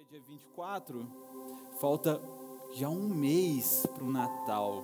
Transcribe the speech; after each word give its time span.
é 0.00 0.12
dia 0.12 0.22
24, 0.26 1.06
falta 1.78 2.18
já 2.74 2.88
um 2.88 3.06
mês 3.06 3.84
para 3.94 4.02
o 4.02 4.10
Natal. 4.10 4.82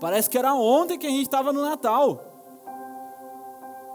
Parece 0.00 0.30
que 0.30 0.38
era 0.38 0.54
ontem 0.54 0.96
que 0.96 1.06
a 1.06 1.10
gente 1.10 1.24
estava 1.24 1.52
no 1.52 1.62
Natal. 1.62 2.20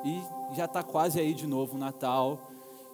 E 0.04 0.22
já 0.58 0.66
está 0.66 0.84
quase 0.84 1.22
aí 1.22 1.34
de 1.34 1.48
novo 1.48 1.76
o 1.76 1.80
Natal. 1.80 2.38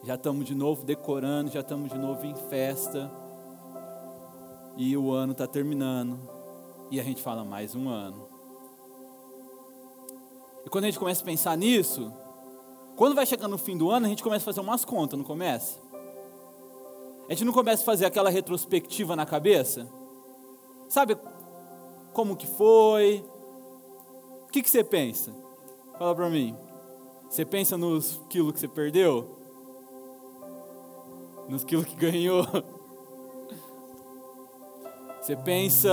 Já 0.04 0.14
estamos 0.14 0.46
de 0.46 0.54
novo 0.54 0.84
decorando, 0.84 1.50
já 1.50 1.62
estamos 1.62 1.92
de 1.92 1.98
novo 1.98 2.24
em 2.24 2.36
festa. 2.48 3.12
E 4.78 4.96
o 4.96 5.12
ano 5.12 5.32
está 5.32 5.48
terminando. 5.48 6.20
E 6.92 7.00
a 7.00 7.04
gente 7.04 7.24
fala 7.24 7.44
mais 7.44 7.74
um 7.74 7.90
ano. 7.90 8.28
E 10.64 10.70
quando 10.70 10.84
a 10.84 10.88
gente 10.88 11.00
começa 11.00 11.24
a 11.24 11.26
pensar 11.26 11.58
nisso, 11.58 12.14
quando 12.96 13.16
vai 13.16 13.26
chegando 13.26 13.52
no 13.52 13.58
fim 13.58 13.76
do 13.76 13.90
ano, 13.90 14.06
a 14.06 14.10
gente 14.10 14.22
começa 14.22 14.44
a 14.44 14.46
fazer 14.46 14.62
umas 14.62 14.86
contas, 14.86 15.18
não 15.18 15.26
começa? 15.26 15.85
A 17.28 17.34
gente 17.34 17.44
não 17.44 17.54
começa 17.54 17.82
a 17.82 17.86
fazer 17.86 18.06
aquela 18.06 18.30
retrospectiva 18.30 19.16
na 19.16 19.26
cabeça? 19.26 19.88
Sabe 20.88 21.18
como 22.14 22.36
que 22.36 22.46
foi? 22.46 23.26
O 24.44 24.52
que, 24.52 24.62
que 24.62 24.70
você 24.70 24.84
pensa? 24.84 25.34
Fala 25.98 26.14
para 26.14 26.30
mim. 26.30 26.56
Você 27.28 27.44
pensa 27.44 27.78
nos 27.78 28.22
quilos 28.30 28.54
que 28.54 28.60
você 28.60 28.68
perdeu? 28.68 29.38
Nos 31.50 31.64
quilos 31.64 31.86
que 31.86 31.96
ganhou? 31.98 32.46
Você 35.20 35.36
pensa 35.36 35.92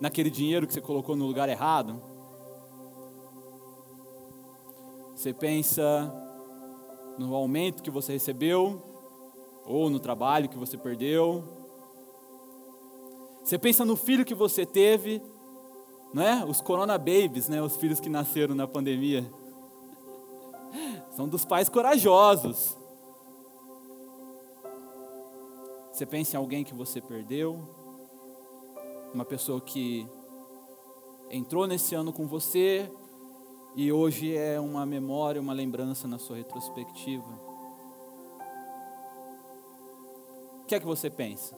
naquele 0.00 0.30
dinheiro 0.30 0.66
que 0.66 0.74
você 0.74 0.80
colocou 0.80 1.14
no 1.14 1.26
lugar 1.26 1.48
errado? 1.48 2.02
Você 5.14 5.32
pensa 5.32 6.12
no 7.18 7.34
aumento 7.34 7.82
que 7.82 7.90
você 7.90 8.12
recebeu 8.12 8.82
ou 9.66 9.90
no 9.90 9.98
trabalho 9.98 10.48
que 10.48 10.56
você 10.56 10.78
perdeu. 10.78 11.44
Você 13.42 13.58
pensa 13.58 13.84
no 13.84 13.96
filho 13.96 14.24
que 14.24 14.34
você 14.34 14.64
teve, 14.64 15.20
não 16.14 16.22
é? 16.22 16.44
Os 16.44 16.60
corona 16.60 16.96
babies, 16.96 17.48
né? 17.48 17.60
Os 17.60 17.76
filhos 17.76 18.00
que 18.00 18.08
nasceram 18.08 18.54
na 18.54 18.66
pandemia. 18.66 19.30
São 21.16 21.28
dos 21.28 21.44
pais 21.44 21.68
corajosos. 21.68 22.76
Você 25.92 26.06
pensa 26.06 26.36
em 26.36 26.38
alguém 26.38 26.62
que 26.62 26.74
você 26.74 27.00
perdeu, 27.00 27.58
uma 29.12 29.24
pessoa 29.24 29.60
que 29.60 30.06
entrou 31.30 31.66
nesse 31.66 31.94
ano 31.94 32.12
com 32.12 32.26
você, 32.26 32.88
e 33.78 33.92
hoje 33.92 34.36
é 34.36 34.58
uma 34.58 34.84
memória, 34.84 35.40
uma 35.40 35.52
lembrança 35.52 36.08
na 36.08 36.18
sua 36.18 36.38
retrospectiva. 36.38 37.24
O 40.62 40.64
que 40.66 40.74
é 40.74 40.80
que 40.80 40.84
você 40.84 41.08
pensa? 41.08 41.56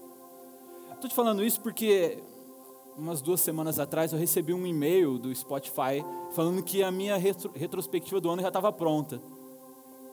Estou 0.93 1.09
te 1.09 1.17
falando 1.17 1.43
isso 1.43 1.63
porque 1.63 2.23
umas 2.95 3.23
duas 3.23 3.41
semanas 3.41 3.79
atrás 3.79 4.13
eu 4.13 4.19
recebi 4.19 4.53
um 4.53 4.67
e-mail 4.67 5.19
do 5.19 5.35
Spotify 5.35 6.05
falando 6.35 6.63
que 6.63 6.83
a 6.83 6.91
minha 6.91 7.17
retro, 7.17 7.51
retrospectiva 7.55 8.21
do 8.21 8.29
ano 8.29 8.43
já 8.43 8.49
estava 8.49 8.71
pronta. 8.71 9.19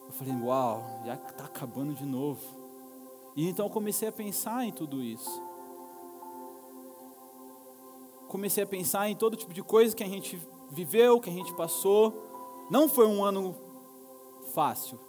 Eu 0.05 0.13
falei, 0.13 0.33
uau, 0.33 1.01
já 1.05 1.15
está 1.15 1.43
acabando 1.43 1.93
de 1.93 2.05
novo. 2.05 2.39
E 3.35 3.49
então 3.49 3.65
eu 3.65 3.69
comecei 3.69 4.07
a 4.07 4.13
pensar 4.13 4.63
em 4.63 4.71
tudo 4.71 5.03
isso. 5.03 5.43
Comecei 8.29 8.63
a 8.63 8.67
pensar 8.67 9.09
em 9.09 9.15
todo 9.17 9.35
tipo 9.35 9.53
de 9.53 9.61
coisa 9.61 9.93
que 9.93 10.05
a 10.05 10.07
gente 10.07 10.39
viveu, 10.69 11.19
que 11.19 11.29
a 11.29 11.33
gente 11.33 11.53
passou. 11.53 12.67
Não 12.69 12.87
foi 12.89 13.07
um 13.07 13.23
ano 13.23 13.55
fácil. 14.53 14.99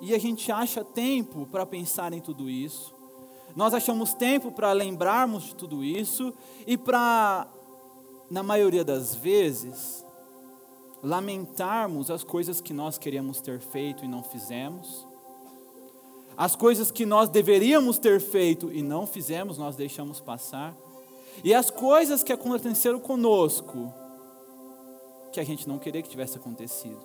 E 0.00 0.14
a 0.14 0.18
gente 0.18 0.52
acha 0.52 0.84
tempo 0.84 1.46
para 1.46 1.64
pensar 1.64 2.12
em 2.12 2.20
tudo 2.20 2.48
isso. 2.50 2.94
Nós 3.56 3.72
achamos 3.72 4.12
tempo 4.14 4.52
para 4.52 4.72
lembrarmos 4.72 5.44
de 5.44 5.54
tudo 5.54 5.82
isso 5.82 6.34
e 6.66 6.76
para, 6.76 7.46
na 8.30 8.42
maioria 8.42 8.84
das 8.84 9.14
vezes, 9.14 10.04
lamentarmos 11.02 12.10
as 12.10 12.24
coisas 12.24 12.60
que 12.60 12.72
nós 12.72 12.98
queríamos 12.98 13.40
ter 13.40 13.60
feito 13.60 14.04
e 14.04 14.08
não 14.08 14.22
fizemos 14.22 15.06
as 16.36 16.56
coisas 16.56 16.90
que 16.90 17.06
nós 17.06 17.28
deveríamos 17.28 17.98
ter 17.98 18.20
feito 18.20 18.72
e 18.72 18.82
não 18.82 19.06
fizemos, 19.06 19.58
nós 19.58 19.76
deixamos 19.76 20.20
passar. 20.20 20.74
E 21.42 21.52
as 21.54 21.70
coisas 21.70 22.22
que 22.22 22.32
aconteceram 22.32 22.98
conosco, 22.98 23.92
que 25.32 25.40
a 25.40 25.44
gente 25.44 25.68
não 25.68 25.78
queria 25.78 26.02
que 26.02 26.08
tivesse 26.08 26.36
acontecido. 26.36 27.00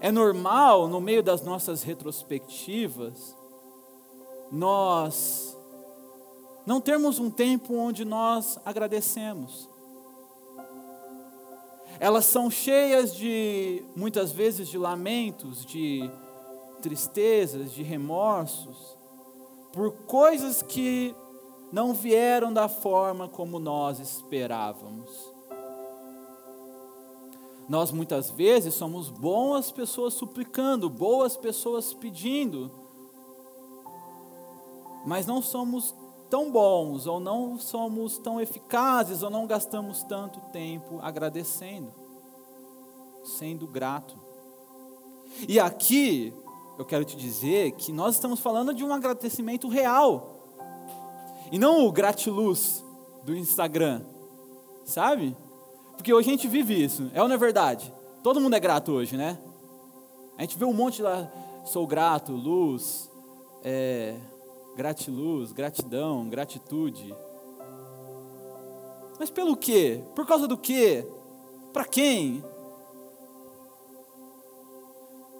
É 0.00 0.10
normal, 0.12 0.86
no 0.88 1.00
meio 1.00 1.22
das 1.22 1.42
nossas 1.42 1.82
retrospectivas, 1.82 3.36
nós 4.52 5.56
não 6.66 6.80
termos 6.80 7.18
um 7.18 7.30
tempo 7.30 7.74
onde 7.74 8.04
nós 8.04 8.58
agradecemos 8.64 9.68
elas 12.00 12.24
são 12.24 12.50
cheias 12.50 13.14
de, 13.14 13.84
muitas 13.94 14.32
vezes, 14.32 14.68
de 14.68 14.78
lamentos, 14.78 15.64
de 15.64 16.10
tristezas, 16.82 17.72
de 17.72 17.82
remorsos, 17.82 18.96
por 19.72 19.92
coisas 20.06 20.62
que 20.62 21.14
não 21.72 21.92
vieram 21.92 22.52
da 22.52 22.68
forma 22.68 23.28
como 23.28 23.58
nós 23.58 23.98
esperávamos. 23.98 25.10
Nós 27.68 27.90
muitas 27.90 28.30
vezes 28.30 28.74
somos 28.74 29.08
boas 29.08 29.72
pessoas 29.72 30.14
suplicando, 30.14 30.90
boas 30.90 31.36
pessoas 31.36 31.94
pedindo, 31.94 32.70
mas 35.06 35.26
não 35.26 35.40
somos 35.40 35.94
tão 36.34 36.50
bons, 36.50 37.06
ou 37.06 37.20
não 37.20 37.56
somos 37.60 38.18
tão 38.18 38.40
eficazes, 38.40 39.22
ou 39.22 39.30
não 39.30 39.46
gastamos 39.46 40.02
tanto 40.02 40.40
tempo 40.50 40.98
agradecendo, 41.00 41.94
sendo 43.22 43.68
grato. 43.68 44.18
E 45.48 45.60
aqui, 45.60 46.34
eu 46.76 46.84
quero 46.84 47.04
te 47.04 47.16
dizer 47.16 47.70
que 47.76 47.92
nós 47.92 48.16
estamos 48.16 48.40
falando 48.40 48.74
de 48.74 48.82
um 48.84 48.92
agradecimento 48.92 49.68
real, 49.68 50.50
e 51.52 51.58
não 51.58 51.86
o 51.86 51.92
gratiluz 51.92 52.84
do 53.22 53.36
Instagram, 53.36 54.02
sabe? 54.84 55.36
Porque 55.96 56.12
hoje 56.12 56.30
a 56.30 56.32
gente 56.32 56.48
vive 56.48 56.82
isso, 56.82 57.12
é 57.14 57.22
ou 57.22 57.28
não 57.28 57.36
é 57.36 57.38
verdade? 57.38 57.94
Todo 58.24 58.40
mundo 58.40 58.56
é 58.56 58.60
grato 58.60 58.90
hoje, 58.90 59.16
né? 59.16 59.38
A 60.36 60.42
gente 60.42 60.58
vê 60.58 60.64
um 60.64 60.74
monte 60.74 61.00
lá, 61.00 61.30
sou 61.64 61.86
grato, 61.86 62.32
luz, 62.32 63.08
é, 63.62 64.16
gratiluz, 64.76 65.52
gratidão, 65.52 66.28
gratitude. 66.28 67.14
Mas 69.18 69.30
pelo 69.30 69.56
quê? 69.56 70.02
Por 70.14 70.26
causa 70.26 70.48
do 70.48 70.58
quê? 70.58 71.06
Para 71.72 71.84
quem? 71.84 72.44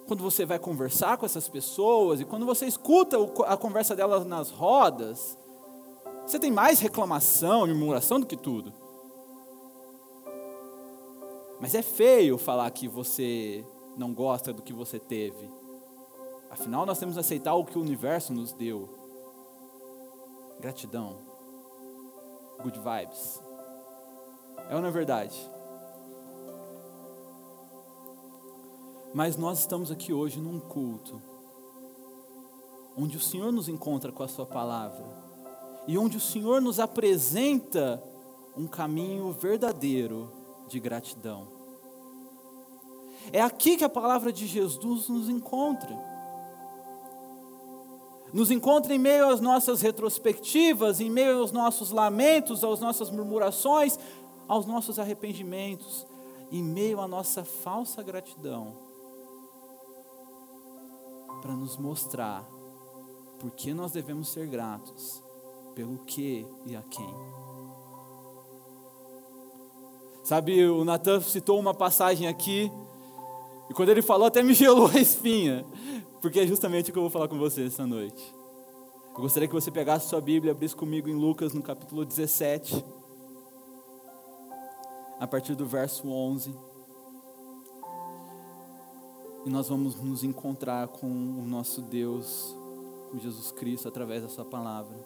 Quando 0.06 0.22
você 0.22 0.44
vai 0.44 0.58
conversar 0.58 1.16
com 1.16 1.26
essas 1.26 1.48
pessoas 1.48 2.20
e 2.20 2.24
quando 2.24 2.46
você 2.46 2.66
escuta 2.66 3.16
a 3.46 3.56
conversa 3.56 3.96
delas 3.96 4.24
nas 4.26 4.50
rodas, 4.50 5.36
você 6.26 6.38
tem 6.38 6.50
mais 6.50 6.80
reclamação 6.80 7.66
e 7.66 7.70
murmuração 7.70 8.20
do 8.20 8.26
que 8.26 8.36
tudo. 8.36 8.72
Mas 11.60 11.74
é 11.74 11.82
feio 11.82 12.36
falar 12.36 12.70
que 12.70 12.86
você 12.86 13.64
não 13.96 14.12
gosta 14.12 14.52
do 14.52 14.62
que 14.62 14.72
você 14.72 14.98
teve. 14.98 15.50
Afinal, 16.50 16.84
nós 16.84 16.98
temos 16.98 17.14
que 17.14 17.20
aceitar 17.20 17.54
o 17.54 17.64
que 17.64 17.78
o 17.78 17.80
universo 17.80 18.32
nos 18.32 18.52
deu 18.52 19.03
gratidão, 20.60 21.18
good 22.62 22.78
vibes. 22.78 23.40
É 24.70 24.74
ou 24.74 24.80
não 24.80 24.88
é 24.88 24.92
verdade? 24.92 25.50
Mas 29.12 29.36
nós 29.36 29.60
estamos 29.60 29.90
aqui 29.90 30.12
hoje 30.12 30.40
num 30.40 30.58
culto, 30.58 31.22
onde 32.96 33.16
o 33.16 33.20
Senhor 33.20 33.52
nos 33.52 33.68
encontra 33.68 34.10
com 34.10 34.22
a 34.22 34.28
Sua 34.28 34.46
palavra, 34.46 35.04
e 35.86 35.98
onde 35.98 36.16
o 36.16 36.20
Senhor 36.20 36.60
nos 36.60 36.80
apresenta 36.80 38.02
um 38.56 38.66
caminho 38.66 39.30
verdadeiro 39.32 40.32
de 40.68 40.80
gratidão. 40.80 41.46
É 43.32 43.40
aqui 43.40 43.76
que 43.76 43.84
a 43.84 43.88
palavra 43.88 44.32
de 44.32 44.46
Jesus 44.46 45.08
nos 45.08 45.28
encontra 45.28 46.13
nos 48.34 48.50
encontra 48.50 48.92
em 48.92 48.98
meio 48.98 49.28
às 49.28 49.40
nossas 49.40 49.80
retrospectivas, 49.80 51.00
em 51.00 51.08
meio 51.08 51.38
aos 51.38 51.52
nossos 51.52 51.92
lamentos, 51.92 52.64
às 52.64 52.80
nossas 52.80 53.08
murmurações, 53.08 53.96
aos 54.48 54.66
nossos 54.66 54.98
arrependimentos, 54.98 56.04
em 56.50 56.60
meio 56.60 57.00
à 57.00 57.06
nossa 57.06 57.44
falsa 57.44 58.02
gratidão, 58.02 58.72
para 61.40 61.54
nos 61.54 61.76
mostrar 61.76 62.44
por 63.38 63.52
que 63.52 63.72
nós 63.72 63.92
devemos 63.92 64.28
ser 64.30 64.48
gratos, 64.48 65.22
pelo 65.76 65.98
que 65.98 66.44
e 66.66 66.74
a 66.74 66.82
quem. 66.82 67.14
Sabe, 70.24 70.66
o 70.66 70.84
Natan 70.84 71.20
citou 71.20 71.56
uma 71.56 71.72
passagem 71.72 72.26
aqui, 72.26 72.68
e 73.70 73.74
quando 73.74 73.90
ele 73.90 74.02
falou, 74.02 74.26
até 74.26 74.42
me 74.42 74.54
gelou 74.54 74.88
a 74.88 74.98
espinha, 74.98 75.64
porque 76.24 76.40
é 76.40 76.46
justamente 76.46 76.88
o 76.88 76.92
que 76.94 76.98
eu 76.98 77.02
vou 77.02 77.10
falar 77.10 77.28
com 77.28 77.36
você 77.36 77.66
essa 77.66 77.86
noite. 77.86 78.34
Eu 79.14 79.20
gostaria 79.20 79.46
que 79.46 79.52
você 79.52 79.70
pegasse 79.70 80.08
sua 80.08 80.22
Bíblia 80.22 80.52
e 80.52 80.54
abrisse 80.54 80.74
comigo 80.74 81.06
em 81.06 81.12
Lucas, 81.12 81.52
no 81.52 81.62
capítulo 81.62 82.02
17, 82.02 82.82
a 85.20 85.26
partir 85.26 85.54
do 85.54 85.66
verso 85.66 86.08
11. 86.08 86.56
E 89.44 89.50
nós 89.50 89.68
vamos 89.68 90.00
nos 90.00 90.24
encontrar 90.24 90.88
com 90.88 91.06
o 91.06 91.44
nosso 91.46 91.82
Deus, 91.82 92.56
com 93.10 93.18
Jesus 93.18 93.52
Cristo, 93.52 93.86
através 93.86 94.22
da 94.22 94.28
Sua 94.30 94.46
palavra. 94.46 94.96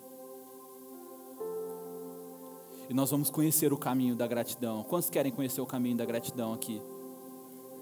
E 2.89 2.95
nós 2.95 3.11
vamos 3.11 3.29
conhecer 3.29 3.73
o 3.73 3.77
caminho 3.77 4.15
da 4.15 4.29
gratidão. 4.29 4.85
Quantos 4.85 5.11
querem 5.11 5.33
conhecer 5.33 5.61
o 5.61 5.67
caminho 5.67 5.97
da 5.97 6.05
gratidão 6.05 6.55
aqui? 6.55 6.81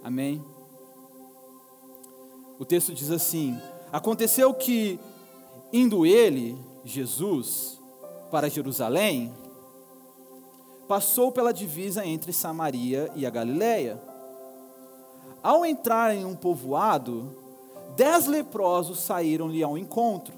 Amém? 0.02 0.42
O 2.58 2.64
texto 2.64 2.92
diz 2.92 3.10
assim: 3.10 3.58
Aconteceu 3.92 4.52
que, 4.54 4.98
indo 5.72 6.06
ele, 6.06 6.58
Jesus, 6.84 7.80
para 8.30 8.48
Jerusalém, 8.48 9.32
passou 10.88 11.32
pela 11.32 11.52
divisa 11.52 12.06
entre 12.06 12.32
Samaria 12.32 13.10
e 13.14 13.26
a 13.26 13.30
Galiléia. 13.30 14.00
Ao 15.42 15.64
entrar 15.64 16.14
em 16.14 16.24
um 16.24 16.34
povoado, 16.34 17.36
dez 17.96 18.26
leprosos 18.26 19.00
saíram-lhe 19.00 19.62
ao 19.62 19.76
encontro 19.76 20.34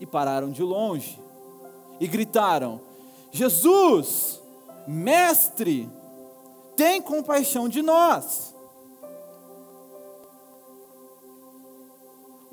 e 0.00 0.06
pararam 0.06 0.50
de 0.50 0.62
longe 0.62 1.18
e 2.00 2.06
gritaram: 2.06 2.80
Jesus, 3.30 4.40
mestre, 4.86 5.88
tem 6.76 7.00
compaixão 7.00 7.68
de 7.68 7.82
nós. 7.82 8.53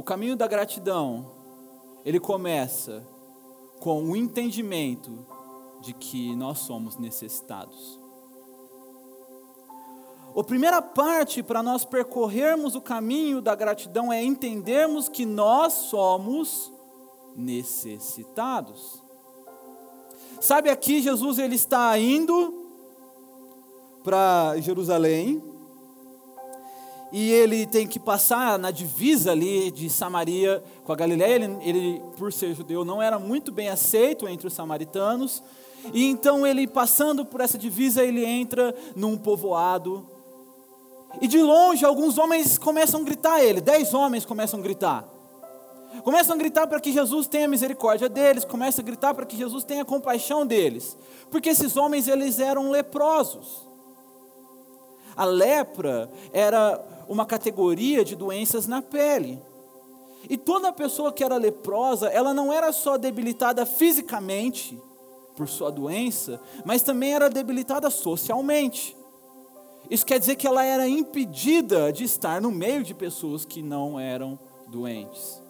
O 0.02 0.04
caminho 0.04 0.36
da 0.36 0.48
gratidão, 0.48 1.28
ele 2.04 2.20
começa 2.20 3.08
com 3.80 4.04
o 4.04 4.16
entendimento 4.16 5.24
de 5.80 5.94
que 5.94 6.36
nós 6.36 6.58
somos 6.58 6.98
necessitados. 6.98 8.00
A 10.36 10.44
primeira 10.44 10.82
parte 10.82 11.44
para 11.44 11.62
nós 11.62 11.86
percorrermos 11.86 12.74
o 12.74 12.82
caminho 12.82 13.44
da 13.44 13.54
gratidão 13.54 14.12
é 14.12 14.24
entendermos 14.24 15.08
que 15.08 15.24
nós 15.24 15.74
somos 15.74 16.74
necessitados. 17.36 19.04
Sabe 20.40 20.72
aqui 20.72 21.00
Jesus 21.00 21.38
ele 21.38 21.54
está 21.54 21.96
indo 22.00 22.66
para 24.04 24.56
Jerusalém 24.62 25.51
e 27.12 27.30
ele 27.30 27.66
tem 27.66 27.86
que 27.86 28.00
passar 28.00 28.58
na 28.58 28.72
divisa 28.72 29.32
ali 29.32 29.70
de 29.70 29.90
Samaria 29.90 30.64
com 30.86 30.94
a 30.94 30.96
Galiléia. 30.96 31.36
Ele, 31.36 31.58
ele, 31.62 32.02
por 32.18 32.32
ser 32.32 32.56
judeu, 32.56 32.86
não 32.86 33.02
era 33.02 33.20
muito 33.20 33.52
bem 33.52 33.68
aceito 33.68 34.28
entre 34.30 34.48
os 34.48 34.54
samaritanos. 34.54 35.44
E 35.94 36.06
então 36.06 36.48
ele 36.48 36.68
passando 36.68 37.26
por 37.26 37.42
essa 37.42 37.58
divisa, 37.58 38.04
ele 38.04 38.24
entra 38.24 38.74
num 38.96 39.18
povoado. 39.18 40.08
E 41.20 41.28
de 41.28 41.42
longe 41.42 41.84
alguns 41.84 42.18
homens 42.18 42.58
começam 42.58 43.02
a 43.02 43.04
gritar 43.04 43.34
a 43.34 43.44
ele, 43.44 43.60
dez 43.60 43.94
homens 43.94 44.26
começam 44.26 44.60
a 44.60 44.64
gritar. 44.64 45.06
Começam 46.06 46.36
a 46.36 46.38
gritar 46.38 46.68
para 46.68 46.80
que 46.80 46.94
Jesus 46.94 47.28
tenha 47.28 47.50
misericórdia 47.50 48.08
deles, 48.08 48.46
começam 48.46 48.82
a 48.82 48.86
gritar 48.86 49.14
para 49.14 49.26
que 49.26 49.36
Jesus 49.36 49.66
tenha 49.66 49.84
compaixão 49.84 50.46
deles, 50.46 50.98
porque 51.30 51.50
esses 51.50 51.76
homens 51.76 52.08
eles 52.08 52.40
eram 52.40 52.72
leprosos. 52.72 53.68
A 55.18 55.26
lepra 55.26 56.10
era 56.32 56.82
uma 57.12 57.26
categoria 57.26 58.06
de 58.06 58.16
doenças 58.16 58.68
na 58.68 58.82
pele. 58.82 59.38
E 60.30 60.38
toda 60.38 60.72
pessoa 60.72 61.12
que 61.12 61.22
era 61.22 61.36
leprosa, 61.36 62.08
ela 62.08 62.34
não 62.34 62.54
era 62.54 62.72
só 62.72 62.98
debilitada 62.98 63.66
fisicamente 63.66 64.82
por 65.36 65.50
sua 65.50 65.70
doença, 65.70 66.40
mas 66.64 66.82
também 66.82 67.14
era 67.14 67.30
debilitada 67.30 67.90
socialmente. 67.90 68.96
Isso 69.90 70.06
quer 70.06 70.20
dizer 70.20 70.36
que 70.36 70.48
ela 70.48 70.64
era 70.64 70.88
impedida 70.88 71.92
de 71.92 72.06
estar 72.06 72.40
no 72.40 72.50
meio 72.50 72.82
de 72.82 72.94
pessoas 72.94 73.44
que 73.44 73.62
não 73.62 74.00
eram 74.00 74.40
doentes. 74.70 75.42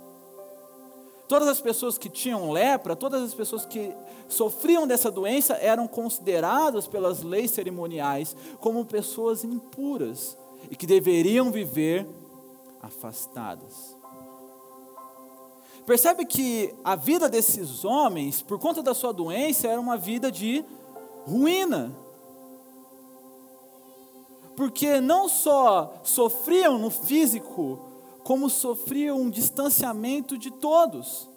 Todas 1.28 1.48
as 1.48 1.62
pessoas 1.62 1.96
que 1.96 2.10
tinham 2.10 2.52
lepra, 2.52 2.96
todas 2.96 3.22
as 3.22 3.36
pessoas 3.36 3.68
que 3.68 3.94
sofriam 4.28 4.88
dessa 4.88 5.12
doença 5.12 5.54
eram 5.54 5.88
consideradas 5.88 6.88
pelas 6.88 7.22
leis 7.22 7.52
cerimoniais 7.52 8.36
como 8.60 8.84
pessoas 8.84 9.44
impuras 9.44 10.41
e 10.70 10.76
que 10.76 10.86
deveriam 10.86 11.52
viver 11.52 12.08
afastadas. 12.82 13.96
Percebe 15.86 16.26
que 16.26 16.74
a 16.84 16.96
vida 16.96 17.28
desses 17.28 17.84
homens, 17.84 18.42
por 18.42 18.60
conta 18.60 18.84
da 18.84 18.94
sua 18.94 19.12
doença, 19.12 19.68
era 19.68 19.82
uma 19.82 19.98
vida 19.98 20.32
de 20.32 20.64
ruína. 21.26 21.96
Porque 24.56 25.02
não 25.02 25.28
só 25.28 26.02
sofriam 26.04 26.78
no 26.78 26.92
físico, 26.92 27.80
como 28.24 28.50
sofria 28.50 29.16
um 29.16 29.30
distanciamento 29.30 30.38
de 30.38 30.52
todos. 30.52 31.28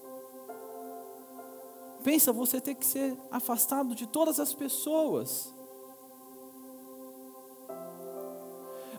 Pensa 2.03 2.32
você 2.32 2.61
ter 2.61 2.75
que 2.75 2.85
ser 2.85 3.17
afastado 3.31 3.94
de 3.94 4.06
todas 4.06 4.38
as 4.38 4.53
pessoas. 4.53 5.54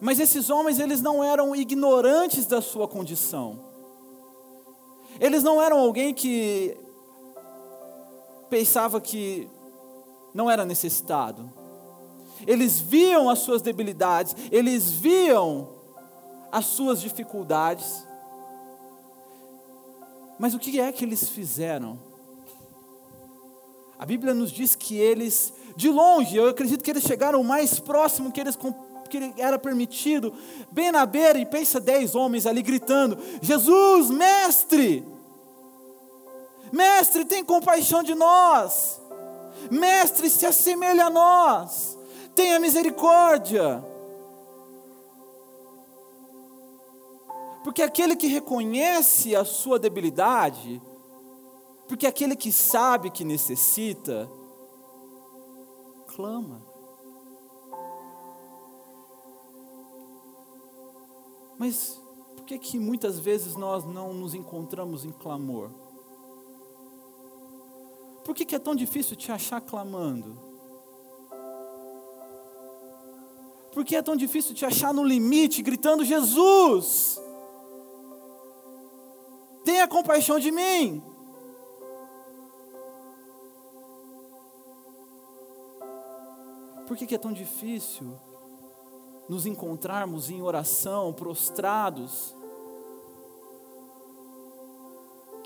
Mas 0.06 0.20
esses 0.20 0.52
homens, 0.52 0.78
eles 0.78 1.02
não 1.02 1.24
eram 1.24 1.56
ignorantes 1.56 2.46
da 2.46 2.62
sua 2.62 2.88
condição. 2.88 3.60
Eles 5.20 5.42
não 5.42 5.60
eram 5.60 5.80
alguém 5.80 6.14
que 6.14 6.78
pensava 8.48 9.02
que 9.02 9.50
não 10.32 10.48
era 10.48 10.64
necessitado. 10.64 11.52
Eles 12.46 12.80
viam 12.80 13.32
as 13.32 13.40
suas 13.40 13.64
debilidades, 13.64 14.36
eles 14.52 14.92
viam 14.92 15.70
as 16.52 16.66
suas 16.68 17.02
dificuldades. 17.02 18.06
Mas 20.38 20.54
o 20.54 20.60
que 20.60 20.80
é 20.80 20.92
que 20.92 21.04
eles 21.04 21.30
fizeram? 21.30 22.00
A 23.98 24.06
Bíblia 24.06 24.36
nos 24.36 24.52
diz 24.52 24.76
que 24.76 24.96
eles, 24.96 25.52
de 25.76 25.90
longe, 25.90 26.38
eu 26.38 26.48
acredito 26.48 26.84
que 26.84 26.92
eles 26.92 27.06
chegaram 27.06 27.42
o 27.42 27.44
mais 27.44 27.80
próximo 27.80 28.32
que 28.32 28.40
eles 28.40 28.56
que 29.10 29.34
era 29.38 29.58
permitido, 29.58 30.34
bem 30.72 30.92
na 30.92 31.06
beira, 31.06 31.40
e 31.40 31.46
pensa 31.46 31.80
dez 31.80 32.16
homens 32.16 32.46
ali 32.46 32.62
gritando: 32.62 33.18
Jesus, 33.42 34.10
mestre! 34.10 35.06
Mestre, 36.72 37.26
tem 37.26 37.44
compaixão 37.44 38.04
de 38.04 38.16
nós! 38.16 39.02
Mestre, 39.72 40.30
se 40.30 40.46
assemelha 40.46 41.06
a 41.06 41.10
nós! 41.10 41.98
Tenha 42.36 42.60
misericórdia! 42.60 43.84
Porque 47.64 47.82
aquele 47.82 48.16
que 48.16 48.28
reconhece 48.28 49.36
a 49.36 49.44
sua 49.44 49.80
debilidade, 49.80 50.80
porque 51.88 52.06
aquele 52.06 52.36
que 52.36 52.52
sabe 52.52 53.10
que 53.10 53.24
necessita, 53.24 54.30
clama. 56.16 56.75
Mas 61.58 62.02
por 62.36 62.46
que 62.46 62.58
que 62.58 62.80
muitas 62.80 63.20
vezes 63.20 63.56
nós 63.56 63.86
não 63.86 64.14
nos 64.14 64.34
encontramos 64.34 65.06
em 65.06 65.12
clamor? 65.12 65.70
Por 68.24 68.34
que, 68.34 68.46
que 68.46 68.56
é 68.56 68.60
tão 68.60 68.76
difícil 68.76 69.16
te 69.16 69.32
achar 69.32 69.62
clamando? 69.62 70.38
Por 73.72 73.86
que 73.86 73.96
é 73.96 74.02
tão 74.02 74.16
difícil 74.16 74.56
te 74.56 74.66
achar 74.66 74.94
no 74.94 75.04
limite, 75.04 75.62
gritando: 75.62 76.04
Jesus! 76.04 77.20
tenha 79.66 79.88
compaixão 79.88 80.40
de 80.40 80.52
mim. 80.52 81.04
Por 86.88 86.96
que, 86.96 87.08
que 87.08 87.16
é 87.16 87.18
tão 87.18 87.34
difícil 87.34 88.16
nos 89.28 89.46
encontrarmos 89.46 90.30
em 90.30 90.42
oração, 90.42 91.14
prostrados? 91.14 92.36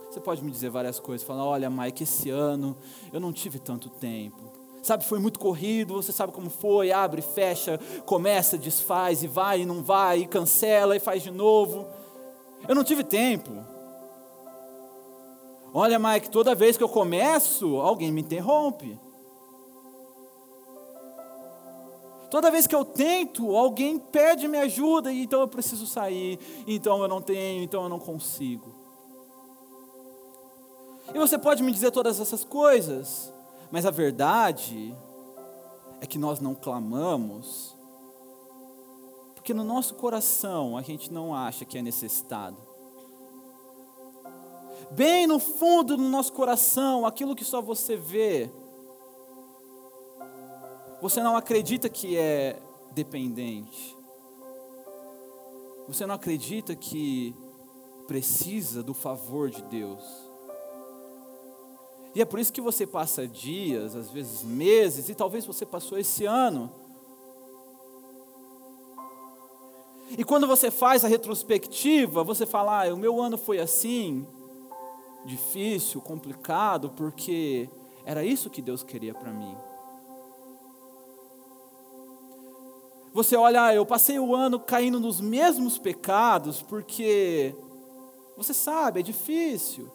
Você 0.09 0.19
pode 0.19 0.43
me 0.43 0.50
dizer 0.50 0.69
várias 0.69 1.00
coisas, 1.00 1.25
falar, 1.25 1.45
olha, 1.45 1.69
Mike, 1.69 2.03
esse 2.03 2.29
ano 2.29 2.75
eu 3.13 3.19
não 3.19 3.31
tive 3.31 3.59
tanto 3.59 3.89
tempo. 3.89 4.41
Sabe, 4.81 5.05
foi 5.05 5.19
muito 5.19 5.39
corrido, 5.39 5.93
você 5.93 6.12
sabe 6.12 6.31
como 6.31 6.50
foi, 6.50 6.91
abre, 6.91 7.21
fecha, 7.21 7.79
começa, 8.05 8.57
desfaz, 8.57 9.24
e 9.24 9.27
vai 9.27 9.62
e 9.62 9.65
não 9.65 9.83
vai, 9.83 10.19
e 10.19 10.27
cancela 10.27 10.95
e 10.95 11.00
faz 11.00 11.21
de 11.21 11.31
novo. 11.31 11.86
Eu 12.67 12.74
não 12.74 12.83
tive 12.83 13.03
tempo. 13.03 13.51
Olha, 15.74 16.00
Mike, 16.00 16.29
toda 16.29 16.55
vez 16.55 16.75
que 16.75 16.83
eu 16.83 16.89
começo, 16.89 17.77
alguém 17.77 18.12
me 18.12 18.21
interrompe. 18.21 18.98
Toda 22.29 22.51
vez 22.51 22.67
que 22.67 22.75
eu 22.75 22.86
tento, 22.86 23.55
alguém 23.55 23.98
pede 23.98 24.48
minha 24.48 24.63
ajuda, 24.63 25.12
e 25.12 25.24
então 25.24 25.41
eu 25.41 25.48
preciso 25.48 25.88
sair, 25.88 26.39
então 26.67 27.01
eu 27.01 27.07
não 27.07 27.21
tenho, 27.21 27.63
então 27.63 27.83
eu 27.83 27.89
não 27.89 28.00
consigo. 28.00 28.75
E 31.13 31.17
você 31.17 31.39
pode 31.39 31.63
me 31.63 31.71
dizer 31.71 31.91
todas 31.91 32.19
essas 32.19 32.43
coisas, 32.43 33.33
mas 33.71 33.86
a 33.86 33.91
verdade 33.91 34.95
é 36.00 36.05
que 36.05 36.19
nós 36.19 36.39
não 36.39 36.53
clamamos, 36.53 37.75
porque 39.33 39.53
no 39.53 39.63
nosso 39.63 39.95
coração 39.95 40.77
a 40.77 40.83
gente 40.83 41.12
não 41.12 41.33
acha 41.33 41.65
que 41.65 41.79
é 41.79 41.81
necessitado. 41.81 42.57
Bem 44.91 45.25
no 45.25 45.39
fundo 45.39 45.98
do 45.98 46.03
nosso 46.03 46.31
coração, 46.33 47.05
aquilo 47.05 47.36
que 47.36 47.43
só 47.43 47.59
você 47.59 47.95
vê, 47.95 48.51
você 51.01 51.22
não 51.22 51.36
acredita 51.36 51.88
que 51.89 52.18
é 52.18 52.60
dependente. 52.91 53.96
Você 55.88 56.06
não 56.06 56.15
acredita 56.15 56.75
que 56.75 57.34
precisa 58.08 58.84
do 58.84 58.94
favor 58.94 59.50
de 59.50 59.62
Deus. 59.63 60.03
E 62.13 62.22
é 62.22 62.25
por 62.25 62.39
isso 62.39 62.51
que 62.51 62.62
você 62.62 62.86
passa 62.86 63.27
dias, 63.27 63.96
às 63.96 64.10
vezes 64.10 64.44
meses, 64.44 65.10
e 65.10 65.15
talvez 65.15 65.46
você 65.46 65.65
passou 65.65 65.98
esse 65.98 66.25
ano. 66.25 66.72
E 70.18 70.24
quando 70.24 70.48
você 70.48 70.72
faz 70.72 71.06
a 71.06 71.08
retrospectiva, 71.08 72.24
você 72.24 72.46
fala: 72.46 72.84
ah, 72.84 72.94
o 72.94 72.98
meu 72.98 73.22
ano 73.22 73.38
foi 73.38 73.60
assim, 73.60 74.27
difícil, 75.24 76.01
complicado, 76.01 76.89
porque 76.89 77.70
era 78.03 78.24
isso 78.24 78.50
que 78.50 78.62
Deus 78.62 78.84
queria 78.84 79.13
para 79.13 79.32
mim. 79.32 79.56
Você 83.13 83.35
olha, 83.35 83.65
ah, 83.65 83.75
eu 83.75 83.85
passei 83.85 84.19
o 84.19 84.35
ano 84.35 84.59
caindo 84.59 84.99
nos 84.99 85.19
mesmos 85.19 85.77
pecados, 85.77 86.61
porque 86.61 87.55
você 88.37 88.53
sabe, 88.53 88.99
é 88.99 89.03
difícil. 89.03 89.91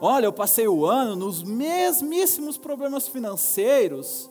Olha, 0.00 0.26
eu 0.26 0.32
passei 0.32 0.68
o 0.68 0.86
ano 0.86 1.16
nos 1.16 1.42
mesmíssimos 1.42 2.56
problemas 2.56 3.08
financeiros, 3.08 4.30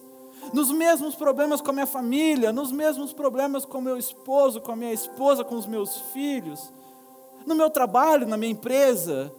nos 0.53 0.71
mesmos 0.71 1.15
problemas 1.15 1.61
com 1.61 1.71
a 1.71 1.73
minha 1.73 1.85
família, 1.85 2.51
nos 2.53 2.71
mesmos 2.71 3.13
problemas 3.13 3.65
com 3.65 3.81
meu 3.81 3.97
esposo, 3.97 4.61
com 4.61 4.71
a 4.71 4.75
minha 4.75 4.93
esposa, 4.93 5.43
com 5.43 5.55
os 5.55 5.65
meus 5.65 5.95
filhos, 6.13 6.71
no 7.45 7.55
meu 7.55 7.69
trabalho, 7.69 8.27
na 8.27 8.37
minha 8.37 8.51
empresa. 8.51 9.31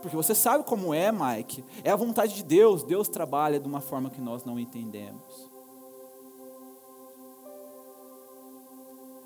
Porque 0.00 0.16
você 0.16 0.34
sabe 0.34 0.64
como 0.64 0.94
é, 0.94 1.12
Mike. 1.12 1.62
É 1.84 1.90
a 1.90 1.96
vontade 1.96 2.34
de 2.34 2.42
Deus. 2.42 2.82
Deus 2.82 3.08
trabalha 3.08 3.60
de 3.60 3.68
uma 3.68 3.80
forma 3.80 4.08
que 4.08 4.20
nós 4.20 4.44
não 4.44 4.58
entendemos. 4.58 5.50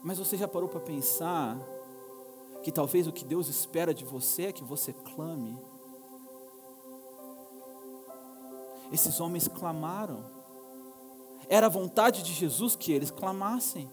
Mas 0.04 0.18
você 0.18 0.36
já 0.36 0.46
parou 0.46 0.68
para 0.68 0.80
pensar 0.80 1.58
que 2.62 2.70
talvez 2.70 3.06
o 3.06 3.12
que 3.12 3.24
Deus 3.24 3.48
espera 3.48 3.94
de 3.94 4.04
você 4.04 4.44
é 4.44 4.52
que 4.52 4.62
você 4.62 4.92
clame? 4.92 5.58
Esses 8.92 9.18
homens 9.18 9.48
clamaram. 9.48 10.22
Era 11.48 11.66
a 11.66 11.70
vontade 11.70 12.22
de 12.22 12.34
Jesus 12.34 12.76
que 12.76 12.92
eles 12.92 13.10
clamassem. 13.10 13.90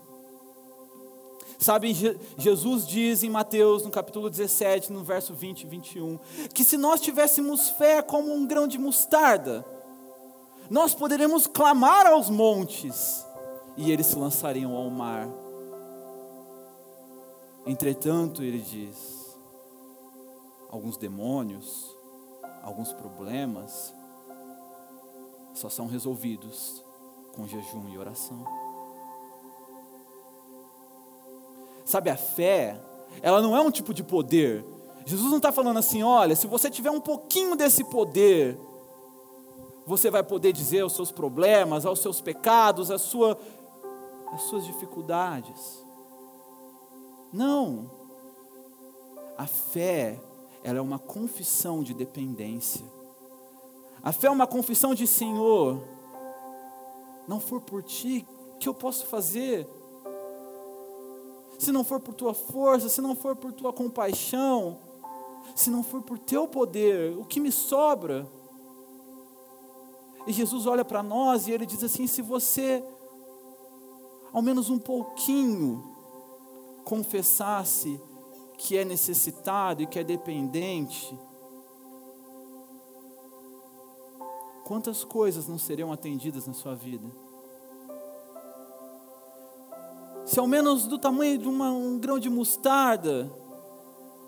Sabe, 1.58 1.94
Jesus 2.38 2.86
diz 2.86 3.24
em 3.24 3.30
Mateus, 3.30 3.84
no 3.84 3.92
capítulo 3.92 4.30
17, 4.30 4.92
no 4.92 5.06
verso 5.06 5.34
20 5.34 5.62
e 5.62 5.68
21, 5.68 6.20
que 6.54 6.66
se 6.66 6.76
nós 6.76 7.00
tivéssemos 7.00 7.70
fé 7.70 8.02
como 8.02 8.34
um 8.34 8.46
grão 8.46 8.68
de 8.68 8.78
mostarda, 8.78 9.66
nós 10.70 10.94
poderíamos 10.94 11.48
clamar 11.48 12.06
aos 12.06 12.30
montes 12.30 13.26
e 13.78 13.92
eles 13.92 14.08
se 14.08 14.18
lançariam 14.18 14.76
ao 14.76 14.90
mar. 14.90 15.30
Entretanto, 17.66 18.44
ele 18.44 18.60
diz: 18.60 19.38
alguns 20.70 20.98
demônios, 20.98 21.96
alguns 22.64 22.92
problemas, 22.94 23.94
só 25.54 25.70
são 25.70 25.88
resolvidos 25.88 26.84
com 27.36 27.48
jejum 27.48 27.90
e 27.90 27.98
oração. 27.98 28.46
Sabe, 31.86 32.10
a 32.10 32.16
fé, 32.16 32.80
ela 33.22 33.42
não 33.42 33.56
é 33.56 33.62
um 33.62 33.72
tipo 33.72 33.94
de 33.94 34.04
poder. 34.04 34.64
Jesus 35.06 35.30
não 35.30 35.38
está 35.38 35.52
falando 35.52 35.78
assim, 35.78 36.04
olha, 36.04 36.36
se 36.36 36.48
você 36.48 36.70
tiver 36.70 36.92
um 36.92 37.02
pouquinho 37.02 37.56
desse 37.56 37.84
poder, 37.84 38.58
você 39.86 40.10
vai 40.10 40.24
poder 40.24 40.54
dizer 40.54 40.82
aos 40.82 40.94
seus 40.94 41.12
problemas, 41.12 41.86
aos 41.86 42.00
seus 42.00 42.22
pecados, 42.22 42.92
às 42.92 43.02
sua, 43.02 43.38
as 44.32 44.44
suas 44.44 44.66
dificuldades. 44.66 45.84
Não. 47.32 47.90
A 49.38 49.48
fé, 49.48 50.20
ela 50.64 50.80
é 50.80 50.82
uma 50.82 51.00
confissão 51.00 51.82
de 51.82 51.94
dependência. 51.94 52.86
A 54.04 54.12
fé 54.12 54.28
é 54.28 54.32
uma 54.32 54.48
confissão 54.48 54.94
de 54.94 55.08
Senhor. 55.08 55.82
Não 57.28 57.40
for 57.40 57.62
por 57.62 57.84
ti, 57.84 58.28
o 58.56 58.58
que 58.58 58.68
eu 58.68 58.74
posso 58.74 59.06
fazer? 59.06 59.68
Se 61.58 61.72
não 61.72 61.84
for 61.84 62.00
por 62.00 62.14
tua 62.14 62.34
força, 62.34 62.90
se 62.90 63.02
não 63.02 63.16
for 63.16 63.36
por 63.36 63.54
tua 63.54 63.72
compaixão, 63.72 64.80
se 65.56 65.70
não 65.70 65.84
for 65.84 66.02
por 66.02 66.18
teu 66.18 66.48
poder, 66.48 67.16
o 67.18 67.24
que 67.26 67.40
me 67.40 67.52
sobra? 67.52 68.28
E 70.26 70.34
Jesus 70.34 70.66
olha 70.66 70.84
para 70.84 71.02
nós 71.02 71.48
e 71.48 71.52
ele 71.52 71.66
diz 71.66 71.84
assim: 71.84 72.08
se 72.08 72.22
você, 72.22 72.84
ao 74.34 74.42
menos 74.42 74.70
um 74.70 74.80
pouquinho, 74.80 75.91
confessasse 76.84 78.00
que 78.58 78.78
é 78.78 78.86
necessitado 78.86 79.82
e 79.82 79.88
que 79.88 79.98
é 79.98 80.04
dependente, 80.04 81.18
quantas 84.64 85.04
coisas 85.04 85.48
não 85.48 85.58
seriam 85.58 85.92
atendidas 85.92 86.46
na 86.46 86.54
sua 86.54 86.76
vida? 86.76 87.10
Se 90.26 90.40
ao 90.40 90.48
menos 90.48 90.88
do 90.88 90.98
tamanho 90.98 91.38
de 91.38 91.48
uma, 91.48 91.72
um 91.72 92.00
grão 92.00 92.20
de 92.20 92.30
mostarda, 92.30 93.30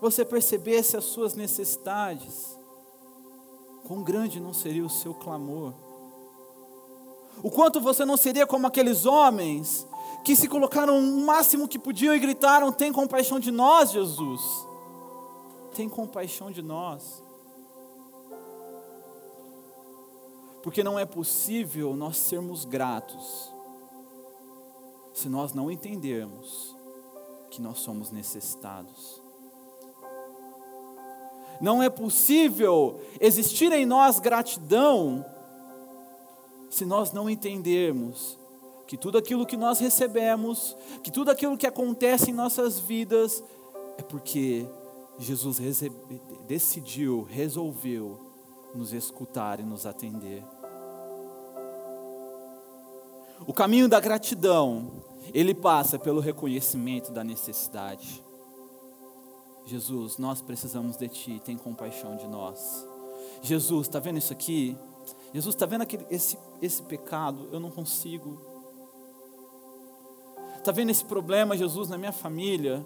você 0.00 0.24
percebesse 0.24 0.96
as 0.96 1.04
suas 1.04 1.34
necessidades, 1.34 2.58
quão 3.86 4.02
grande 4.02 4.40
não 4.40 4.52
seria 4.52 4.84
o 4.84 4.90
seu 4.90 5.14
clamor? 5.14 5.72
O 7.42 7.50
quanto 7.50 7.80
você 7.80 8.04
não 8.04 8.16
seria 8.16 8.46
como 8.46 8.66
aqueles 8.66 9.06
homens 9.06 9.86
que 10.24 10.34
se 10.34 10.48
colocaram 10.48 10.98
o 10.98 11.20
máximo 11.20 11.68
que 11.68 11.78
podiam 11.78 12.14
e 12.14 12.18
gritaram: 12.18 12.72
Tem 12.72 12.90
compaixão 12.90 13.38
de 13.38 13.50
nós, 13.50 13.90
Jesus. 13.90 14.40
Tem 15.74 15.88
compaixão 15.88 16.50
de 16.50 16.62
nós. 16.62 17.22
Porque 20.62 20.82
não 20.82 20.98
é 20.98 21.04
possível 21.04 21.94
nós 21.94 22.16
sermos 22.16 22.64
gratos 22.64 23.52
se 25.12 25.28
nós 25.28 25.52
não 25.52 25.70
entendermos 25.70 26.74
que 27.50 27.60
nós 27.60 27.78
somos 27.80 28.10
necessitados. 28.10 29.20
Não 31.60 31.82
é 31.82 31.90
possível 31.90 33.00
existir 33.20 33.70
em 33.72 33.84
nós 33.84 34.18
gratidão 34.18 35.24
se 36.70 36.84
nós 36.84 37.12
não 37.12 37.28
entendermos 37.28 38.38
que 38.86 38.96
tudo 38.96 39.18
aquilo 39.18 39.46
que 39.46 39.56
nós 39.56 39.78
recebemos, 39.78 40.76
que 41.02 41.10
tudo 41.10 41.30
aquilo 41.30 41.56
que 41.56 41.66
acontece 41.66 42.30
em 42.30 42.34
nossas 42.34 42.78
vidas, 42.78 43.42
é 43.96 44.02
porque 44.02 44.66
Jesus 45.18 45.58
decidiu, 46.46 47.22
resolveu 47.22 48.18
nos 48.74 48.92
escutar 48.92 49.60
e 49.60 49.62
nos 49.62 49.86
atender. 49.86 50.44
O 53.46 53.52
caminho 53.52 53.88
da 53.88 54.00
gratidão, 54.00 54.90
ele 55.32 55.54
passa 55.54 55.98
pelo 55.98 56.20
reconhecimento 56.20 57.12
da 57.12 57.22
necessidade. 57.22 58.22
Jesus, 59.66 60.18
nós 60.18 60.40
precisamos 60.40 60.96
de 60.96 61.08
Ti, 61.08 61.40
tem 61.44 61.56
compaixão 61.56 62.16
de 62.16 62.26
nós. 62.26 62.86
Jesus, 63.42 63.86
está 63.86 63.98
vendo 63.98 64.18
isso 64.18 64.32
aqui? 64.32 64.76
Jesus, 65.32 65.54
está 65.54 65.66
vendo 65.66 65.82
aquele, 65.82 66.06
esse, 66.10 66.38
esse 66.60 66.82
pecado? 66.82 67.48
Eu 67.52 67.60
não 67.60 67.70
consigo 67.70 68.53
Está 70.64 70.72
vendo 70.72 70.88
esse 70.88 71.04
problema, 71.04 71.58
Jesus, 71.58 71.90
na 71.90 71.98
minha 71.98 72.10
família? 72.10 72.82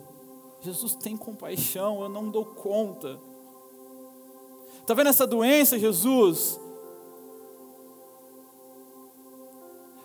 Jesus 0.63 0.97
tem 0.97 1.17
compaixão, 1.17 2.03
eu 2.03 2.09
não 2.09 2.29
dou 2.29 2.45
conta. 2.45 3.21
Está 4.81 4.95
vendo 4.95 5.11
essa 5.11 5.25
doença, 5.25 5.79
Jesus? 5.79 6.59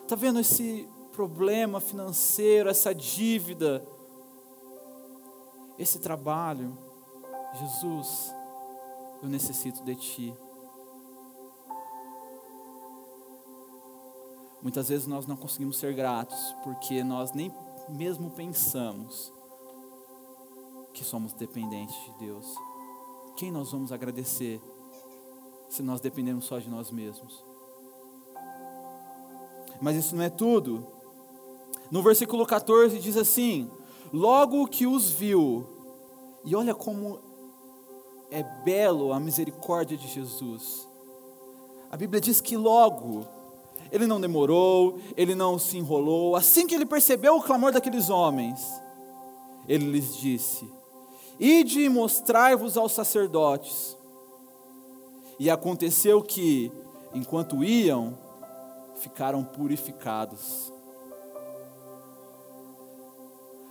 Está 0.04 0.16
vendo 0.16 0.40
esse 0.40 0.88
problema 1.14 1.82
financeiro, 1.82 2.70
essa 2.70 2.94
dívida, 2.94 3.84
esse 5.80 5.98
trabalho? 5.98 6.78
Jesus, 7.56 8.36
eu 9.24 9.28
necessito 9.28 9.84
de 9.84 9.96
Ti. 9.96 10.34
Muitas 14.64 14.88
vezes 14.88 15.06
nós 15.06 15.28
não 15.28 15.36
conseguimos 15.36 15.78
ser 15.78 15.94
gratos 15.94 16.40
porque 16.64 17.04
nós 17.04 17.34
nem 17.34 17.54
mesmo 17.90 18.32
pensamos 18.32 19.32
que 20.94 21.04
somos 21.04 21.34
dependentes 21.34 21.96
de 22.06 22.26
Deus. 22.26 22.56
Quem 23.36 23.52
nós 23.52 23.72
vamos 23.72 23.92
agradecer 23.92 24.62
se 25.70 25.84
nós 25.84 26.00
dependemos 26.00 26.46
só 26.46 26.60
de 26.60 26.70
nós 26.70 26.90
mesmos? 26.92 27.44
Mas 29.82 29.98
isso 29.98 30.16
não 30.16 30.24
é 30.24 30.30
tudo. 30.30 30.88
No 31.92 32.02
versículo 32.02 32.46
14 32.46 33.00
diz 33.00 33.18
assim: 33.18 33.70
Logo 34.14 34.66
que 34.68 34.88
os 34.88 35.12
viu, 35.12 35.68
e 36.46 36.56
olha 36.56 36.74
como 36.74 37.20
é 38.32 38.44
belo 38.64 39.12
a 39.12 39.20
misericórdia 39.20 39.98
de 39.98 40.08
Jesus. 40.08 40.88
A 41.92 41.98
Bíblia 41.98 42.22
diz 42.22 42.40
que 42.40 42.56
logo, 42.56 43.28
ele 43.94 44.08
não 44.08 44.20
demorou, 44.20 45.00
ele 45.16 45.36
não 45.36 45.60
se 45.60 45.78
enrolou, 45.78 46.36
assim 46.36 46.66
que 46.66 46.74
ele 46.74 46.86
percebeu 46.86 47.36
o 47.36 47.44
clamor 47.44 47.72
daqueles 47.72 48.10
homens, 48.10 48.60
ele 49.68 49.86
lhes 49.86 50.18
disse: 50.18 50.68
Ide 51.40 51.82
e 51.82 51.90
mostrai-vos 51.90 52.76
aos 52.76 52.92
sacerdotes. 52.92 53.96
E 55.40 55.48
aconteceu 55.48 56.24
que, 56.24 56.72
enquanto 57.14 57.64
iam, 57.64 58.18
ficaram 58.96 59.44
purificados. 59.44 60.74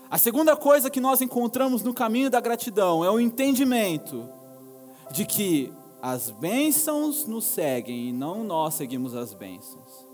A 0.09 0.19
segunda 0.19 0.55
coisa 0.55 0.89
que 0.89 1.01
nós 1.01 1.21
encontramos 1.21 1.83
no 1.83 1.93
caminho 1.93 2.31
da 2.31 2.41
gratidão 2.41 3.05
é 3.05 3.11
o 3.11 3.19
entendimento 3.19 4.29
de 5.11 5.25
que 5.25 5.73
as 6.01 6.31
bênçãos 6.31 7.27
nos 7.27 7.45
seguem 7.45 8.09
e 8.09 8.13
não 8.13 8.45
nós 8.45 8.75
seguimos 8.75 9.17
as 9.17 9.35
bênçãos. 9.35 10.12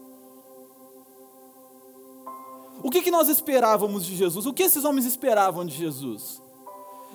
O 2.83 2.91
que, 2.91 3.03
que 3.03 3.11
nós 3.11 3.29
esperávamos 3.29 4.05
de 4.05 4.15
Jesus? 4.15 4.47
O 4.47 4.53
que 4.53 4.63
esses 4.63 4.85
homens 4.85 5.05
esperavam 5.05 5.65
de 5.65 5.75
Jesus? 5.75 6.41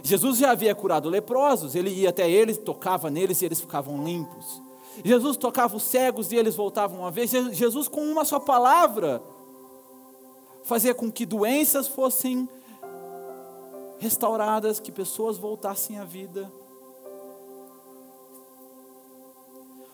Jesus 0.01 0.37
já 0.37 0.51
havia 0.51 0.73
curado 0.75 1.09
leprosos, 1.09 1.75
ele 1.75 1.89
ia 1.89 2.09
até 2.09 2.29
eles, 2.29 2.57
tocava 2.57 3.09
neles 3.09 3.41
e 3.41 3.45
eles 3.45 3.61
ficavam 3.61 4.03
limpos. 4.03 4.61
Jesus 5.03 5.37
tocava 5.37 5.75
os 5.75 5.83
cegos 5.83 6.31
e 6.31 6.35
eles 6.35 6.55
voltavam 6.55 6.99
uma 6.99 7.11
vez. 7.11 7.31
Jesus, 7.31 7.87
com 7.87 8.01
uma 8.01 8.25
só 8.25 8.39
palavra, 8.39 9.21
fazia 10.63 10.93
com 10.93 11.11
que 11.11 11.25
doenças 11.25 11.87
fossem 11.87 12.47
restauradas, 13.99 14.79
que 14.79 14.91
pessoas 14.91 15.37
voltassem 15.37 15.97
à 15.97 16.03
vida. 16.03 16.51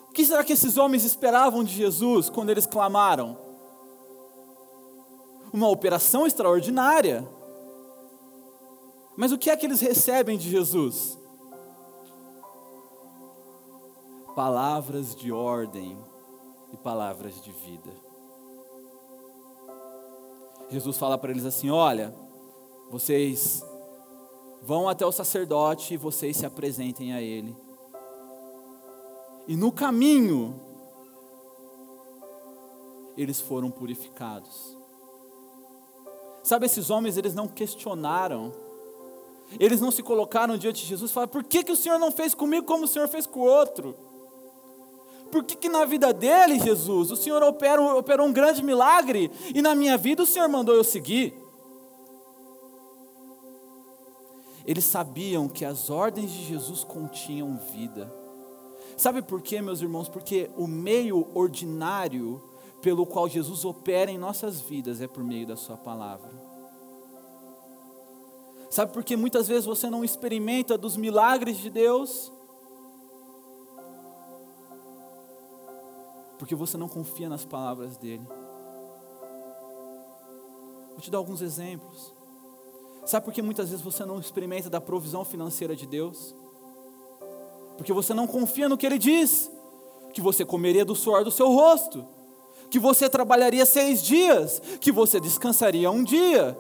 O 0.10 0.12
que 0.12 0.26
será 0.26 0.44
que 0.44 0.54
esses 0.54 0.78
homens 0.78 1.06
esperavam 1.06 1.64
de 1.64 1.74
Jesus 1.74 2.30
quando 2.30 2.50
eles 2.50 2.66
clamaram? 2.66 3.49
Uma 5.52 5.68
operação 5.70 6.26
extraordinária. 6.26 7.28
Mas 9.18 9.32
o 9.32 9.38
que 9.38 9.50
é 9.50 9.58
que 9.58 9.66
eles 9.66 9.82
recebem 9.82 10.38
de 10.38 10.50
Jesus? 10.50 11.20
palavras 14.40 15.14
de 15.18 15.34
ordem 15.34 16.02
e 16.72 16.78
palavras 16.78 17.42
de 17.42 17.52
vida. 17.52 17.92
Jesus 20.70 20.98
fala 20.98 21.18
para 21.18 21.32
eles 21.32 21.44
assim: 21.44 21.70
Olha, 21.70 22.16
vocês 22.90 23.62
vão 24.62 24.88
até 24.88 25.06
o 25.06 25.12
sacerdote 25.12 25.94
e 25.94 25.98
vocês 25.98 26.38
se 26.38 26.46
apresentem 26.46 27.12
a 27.12 27.22
ele. 27.22 27.54
E 29.46 29.58
no 29.58 29.74
caminho, 29.74 30.58
eles 33.18 33.42
foram 33.42 33.70
purificados. 33.70 34.79
Sabe, 36.44 36.66
esses 36.66 36.90
homens, 36.90 37.18
eles 37.18 37.34
não 37.34 37.48
questionaram, 37.48 38.54
eles 39.60 39.82
não 39.82 39.92
se 39.92 40.04
colocaram 40.04 40.58
diante 40.58 40.82
de 40.82 40.88
Jesus 40.88 41.12
e 41.12 41.14
falaram: 41.14 41.32
Por 41.32 41.44
que, 41.44 41.64
que 41.64 41.72
o 41.72 41.76
Senhor 41.76 42.00
não 42.00 42.12
fez 42.12 42.34
comigo 42.34 42.66
como 42.66 42.86
o 42.86 42.88
Senhor 42.88 43.08
fez 43.08 43.26
com 43.26 43.40
o 43.40 43.44
outro? 43.44 43.96
Por 45.32 45.44
que, 45.44 45.56
que 45.56 45.70
na 45.70 45.86
vida 45.86 46.12
dele, 46.12 46.60
Jesus, 46.60 47.12
o 47.12 47.16
Senhor 47.16 47.42
operou, 47.44 47.98
operou 47.98 48.28
um 48.28 48.34
grande 48.34 48.64
milagre 48.64 49.32
e 49.54 49.62
na 49.62 49.76
minha 49.76 49.98
vida 49.98 50.24
o 50.24 50.26
Senhor 50.26 50.50
mandou 50.50 50.76
eu 50.76 50.84
seguir? 50.84 51.34
Eles 54.66 54.86
sabiam 54.86 55.48
que 55.48 55.66
as 55.66 55.90
ordens 55.90 56.32
de 56.32 56.46
Jesus 56.46 56.84
continham 56.84 57.58
vida. 57.74 58.14
Sabe 58.98 59.22
por 59.22 59.42
quê, 59.42 59.62
meus 59.62 59.82
irmãos? 59.82 60.10
Porque 60.10 60.50
o 60.58 60.68
meio 60.68 61.28
ordinário 61.34 62.42
pelo 62.82 63.06
qual 63.06 63.28
Jesus 63.28 63.66
opera 63.66 64.12
em 64.12 64.18
nossas 64.18 64.62
vidas 64.62 65.02
é 65.02 65.08
por 65.08 65.24
meio 65.24 65.48
da 65.48 65.56
Sua 65.56 65.78
palavra. 65.78 66.39
Sabe 68.70 68.94
por 68.94 69.04
que 69.04 69.16
muitas 69.16 69.48
vezes 69.48 69.66
você 69.66 69.90
não 69.90 70.04
experimenta 70.04 70.78
dos 70.78 70.96
milagres 70.96 71.58
de 71.58 71.70
Deus? 71.70 72.32
porque 76.40 76.56
você 76.56 76.78
não 76.78 76.88
confia 76.88 77.28
nas 77.28 77.44
palavras 77.44 77.98
dele. 77.98 78.26
Vou 80.92 81.00
te 81.02 81.12
dar 81.12 81.18
alguns 81.18 81.42
exemplos. 81.42 82.16
Sabe 83.06 83.26
por 83.26 83.34
que 83.34 83.42
muitas 83.42 83.70
vezes 83.70 83.84
você 83.84 84.06
não 84.06 84.20
experimenta 84.20 84.70
da 84.70 84.80
provisão 84.80 85.26
financeira 85.26 85.76
de 85.76 85.86
Deus? 85.86 86.34
Porque 87.76 87.92
você 87.92 88.14
não 88.14 88.26
confia 88.26 88.70
no 88.70 88.78
que 88.78 88.86
ele 88.86 88.98
diz, 88.98 89.52
que 90.14 90.22
você 90.22 90.46
comeria 90.46 90.86
do 90.86 90.96
suor 90.96 91.26
do 91.26 91.32
seu 91.32 91.50
rosto, 91.50 92.08
que 92.70 92.80
você 92.80 93.10
trabalharia 93.10 93.66
seis 93.66 94.02
dias, 94.02 94.62
que 94.80 94.94
você 94.94 95.20
descansaria 95.20 95.92
um 95.92 96.04
dia, 96.04 96.58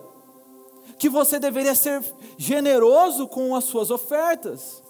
que 0.97 1.09
você 1.09 1.39
deveria 1.39 1.75
ser 1.75 2.03
generoso 2.37 3.27
com 3.27 3.55
as 3.55 3.63
suas 3.65 3.91
ofertas. 3.91 4.83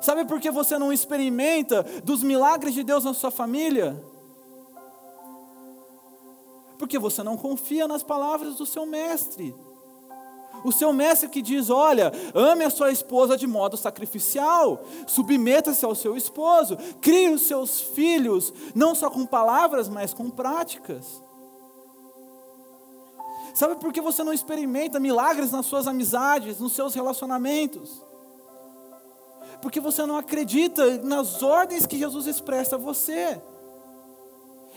Sabe 0.00 0.24
por 0.24 0.40
que 0.40 0.50
você 0.50 0.78
não 0.78 0.92
experimenta 0.92 1.82
dos 2.04 2.22
milagres 2.22 2.74
de 2.74 2.84
Deus 2.84 3.04
na 3.04 3.12
sua 3.12 3.30
família? 3.30 4.00
Porque 6.78 6.98
você 6.98 7.22
não 7.22 7.36
confia 7.36 7.88
nas 7.88 8.02
palavras 8.02 8.56
do 8.56 8.66
seu 8.66 8.86
mestre. 8.86 9.54
O 10.64 10.72
seu 10.72 10.92
mestre 10.92 11.28
que 11.28 11.42
diz: 11.42 11.70
Olha, 11.70 12.12
ame 12.34 12.64
a 12.64 12.70
sua 12.70 12.90
esposa 12.90 13.36
de 13.36 13.46
modo 13.46 13.76
sacrificial, 13.76 14.84
submeta-se 15.06 15.84
ao 15.84 15.94
seu 15.94 16.16
esposo, 16.16 16.76
crie 17.00 17.28
os 17.30 17.42
seus 17.42 17.80
filhos, 17.80 18.52
não 18.74 18.94
só 18.94 19.10
com 19.10 19.24
palavras, 19.26 19.88
mas 19.88 20.12
com 20.12 20.30
práticas. 20.30 21.22
Sabe 23.54 23.76
por 23.76 23.92
que 23.92 24.00
você 24.00 24.22
não 24.22 24.32
experimenta 24.32 25.00
milagres 25.00 25.50
nas 25.50 25.64
suas 25.66 25.86
amizades, 25.86 26.58
nos 26.58 26.72
seus 26.72 26.94
relacionamentos? 26.94 28.06
porque 29.60 29.80
você 29.80 30.04
não 30.06 30.16
acredita 30.16 30.98
nas 30.98 31.42
ordens 31.42 31.86
que 31.86 31.98
Jesus 31.98 32.26
expressa 32.26 32.76
a 32.76 32.78
você. 32.78 33.40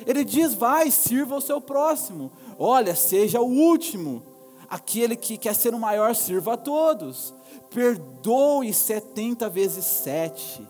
Ele 0.05 0.23
diz: 0.23 0.53
vai, 0.53 0.89
sirva 0.89 1.35
o 1.35 1.41
seu 1.41 1.59
próximo. 1.59 2.31
Olha, 2.57 2.95
seja 2.95 3.41
o 3.41 3.47
último. 3.47 4.23
Aquele 4.69 5.15
que 5.15 5.37
quer 5.37 5.55
ser 5.55 5.73
o 5.73 5.79
maior, 5.79 6.13
sirva 6.15 6.53
a 6.53 6.57
todos. 6.57 7.33
Perdoe 7.69 8.73
70 8.73 9.49
vezes 9.49 9.83
7. 9.85 10.67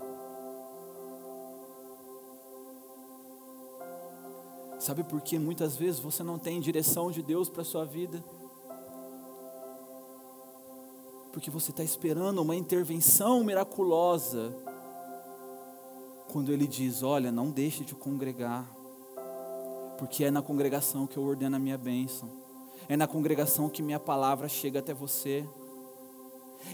Sabe 4.80 5.04
por 5.04 5.20
que 5.22 5.38
muitas 5.38 5.76
vezes 5.76 6.00
você 6.00 6.24
não 6.24 6.40
tem 6.40 6.60
direção 6.60 7.12
de 7.12 7.22
Deus 7.22 7.50
para 7.50 7.62
a 7.62 7.66
sua 7.66 7.86
vida? 7.86 8.24
porque 11.32 11.50
você 11.50 11.72
está 11.72 11.84
esperando 11.84 12.42
uma 12.42 12.56
intervenção 12.56 13.44
miraculosa. 13.44 14.54
Quando 16.32 16.52
ele 16.52 16.68
diz: 16.68 17.02
Olha, 17.04 17.32
não 17.32 17.50
deixe 17.50 17.84
de 17.84 17.96
congregar, 17.96 18.70
porque 19.98 20.26
é 20.26 20.32
na 20.32 20.42
congregação 20.42 21.08
que 21.08 21.18
eu 21.18 21.24
ordeno 21.24 21.56
a 21.56 21.60
minha 21.60 21.78
bênção, 21.78 22.30
é 22.90 22.98
na 22.98 23.08
congregação 23.08 23.70
que 23.70 23.84
minha 23.84 24.00
palavra 24.00 24.50
chega 24.50 24.80
até 24.80 24.96
você. 24.96 25.48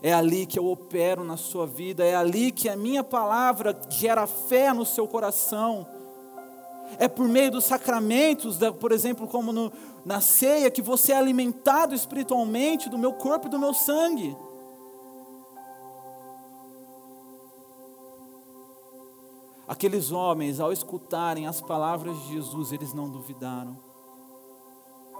É 0.01 0.13
ali 0.13 0.45
que 0.45 0.57
eu 0.57 0.65
opero 0.65 1.25
na 1.25 1.35
sua 1.35 1.67
vida, 1.67 2.05
é 2.05 2.15
ali 2.15 2.53
que 2.53 2.69
a 2.69 2.75
minha 2.75 3.03
palavra 3.03 3.77
gera 3.89 4.25
fé 4.25 4.73
no 4.73 4.85
seu 4.85 5.07
coração. 5.07 5.85
É 6.97 7.09
por 7.09 7.27
meio 7.27 7.51
dos 7.51 7.65
sacramentos, 7.65 8.57
por 8.79 8.93
exemplo, 8.93 9.27
como 9.27 9.51
no, 9.51 9.71
na 10.05 10.21
ceia, 10.21 10.71
que 10.71 10.81
você 10.81 11.11
é 11.11 11.17
alimentado 11.17 11.93
espiritualmente 11.93 12.89
do 12.89 12.97
meu 12.97 13.13
corpo 13.13 13.47
e 13.47 13.49
do 13.49 13.59
meu 13.59 13.73
sangue. 13.73 14.35
Aqueles 19.67 20.11
homens, 20.11 20.59
ao 20.59 20.71
escutarem 20.71 21.47
as 21.47 21.59
palavras 21.59 22.17
de 22.21 22.35
Jesus, 22.35 22.71
eles 22.71 22.93
não 22.93 23.09
duvidaram, 23.09 23.75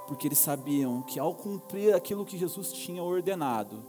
porque 0.07 0.27
eles 0.27 0.39
sabiam 0.39 1.01
que 1.01 1.19
ao 1.19 1.33
cumprir 1.33 1.93
aquilo 1.93 2.25
que 2.25 2.37
Jesus 2.37 2.71
tinha 2.71 3.03
ordenado, 3.03 3.83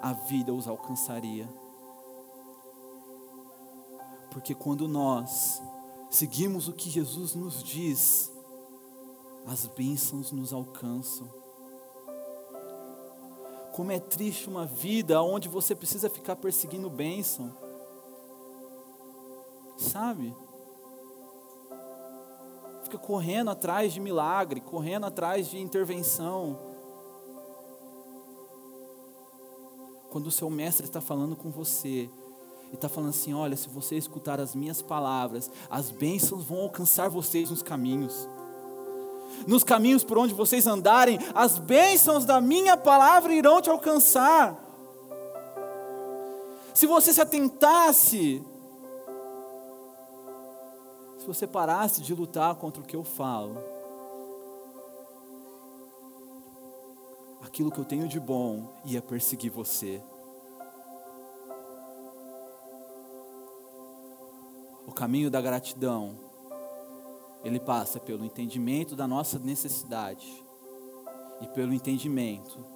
a 0.00 0.12
vida 0.12 0.52
os 0.52 0.66
alcançaria. 0.66 1.48
Porque 4.30 4.54
quando 4.54 4.88
nós 4.88 5.62
seguimos 6.10 6.68
o 6.68 6.72
que 6.72 6.88
Jesus 6.90 7.34
nos 7.34 7.62
diz, 7.62 8.32
as 9.46 9.66
bênçãos 9.66 10.30
nos 10.32 10.52
alcançam. 10.52 11.28
Como 13.72 13.90
é 13.90 13.98
triste 13.98 14.48
uma 14.48 14.66
vida 14.66 15.22
onde 15.22 15.48
você 15.48 15.74
precisa 15.74 16.10
ficar 16.10 16.36
perseguindo 16.36 16.90
bênção. 16.90 17.52
Sabe? 19.76 20.34
Fica 22.92 23.06
correndo 23.06 23.48
atrás 23.48 23.90
de 23.90 23.98
milagre, 23.98 24.60
correndo 24.60 25.06
atrás 25.06 25.48
de 25.48 25.58
intervenção. 25.58 26.58
Quando 30.10 30.26
o 30.26 30.30
seu 30.30 30.50
mestre 30.50 30.84
está 30.84 31.00
falando 31.00 31.34
com 31.34 31.50
você, 31.50 32.10
e 32.70 32.74
está 32.74 32.90
falando 32.90 33.08
assim: 33.08 33.32
olha, 33.32 33.56
se 33.56 33.66
você 33.70 33.96
escutar 33.96 34.38
as 34.38 34.54
minhas 34.54 34.82
palavras, 34.82 35.50
as 35.70 35.90
bênçãos 35.90 36.44
vão 36.44 36.60
alcançar 36.60 37.08
vocês 37.08 37.48
nos 37.48 37.62
caminhos 37.62 38.28
nos 39.46 39.64
caminhos 39.64 40.04
por 40.04 40.18
onde 40.18 40.34
vocês 40.34 40.66
andarem, 40.66 41.18
as 41.34 41.58
bênçãos 41.58 42.26
da 42.26 42.38
minha 42.38 42.76
palavra 42.76 43.32
irão 43.32 43.62
te 43.62 43.70
alcançar. 43.70 44.54
Se 46.74 46.86
você 46.86 47.14
se 47.14 47.20
atentasse, 47.22 48.44
se 51.22 51.28
você 51.28 51.46
parasse 51.46 52.02
de 52.02 52.12
lutar 52.12 52.56
contra 52.56 52.82
o 52.82 52.84
que 52.84 52.96
eu 52.96 53.04
falo, 53.04 53.56
aquilo 57.40 57.70
que 57.70 57.78
eu 57.78 57.84
tenho 57.84 58.08
de 58.08 58.18
bom 58.18 58.74
ia 58.84 59.00
perseguir 59.00 59.52
você. 59.52 60.02
O 64.84 64.90
caminho 64.90 65.30
da 65.30 65.40
gratidão 65.40 66.18
ele 67.44 67.60
passa 67.60 68.00
pelo 68.00 68.24
entendimento 68.24 68.96
da 68.96 69.06
nossa 69.06 69.38
necessidade 69.38 70.44
e 71.40 71.46
pelo 71.46 71.72
entendimento 71.72 72.66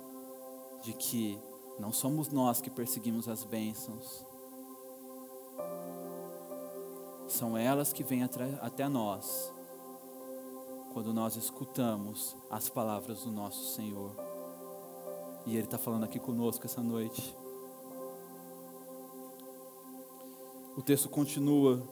de 0.85 0.93
que 0.93 1.37
não 1.81 1.93
somos 1.93 2.29
nós 2.29 2.61
que 2.61 2.71
perseguimos 2.71 3.29
as 3.29 3.43
bênçãos, 3.43 4.25
são 7.37 7.57
elas 7.57 7.93
que 7.93 8.03
vêm 8.03 8.23
até 8.61 8.89
nós 8.89 9.53
quando 10.93 11.13
nós 11.13 11.37
escutamos 11.37 12.35
as 12.51 12.71
palavras 12.71 13.25
do 13.25 13.31
nosso 13.31 13.75
Senhor. 13.75 14.13
E 15.45 15.55
Ele 15.55 15.67
está 15.67 15.77
falando 15.77 16.05
aqui 16.05 16.19
conosco 16.19 16.65
essa 16.65 16.83
noite. 16.83 17.37
O 20.75 20.81
texto 20.81 21.11
continua 21.11 21.83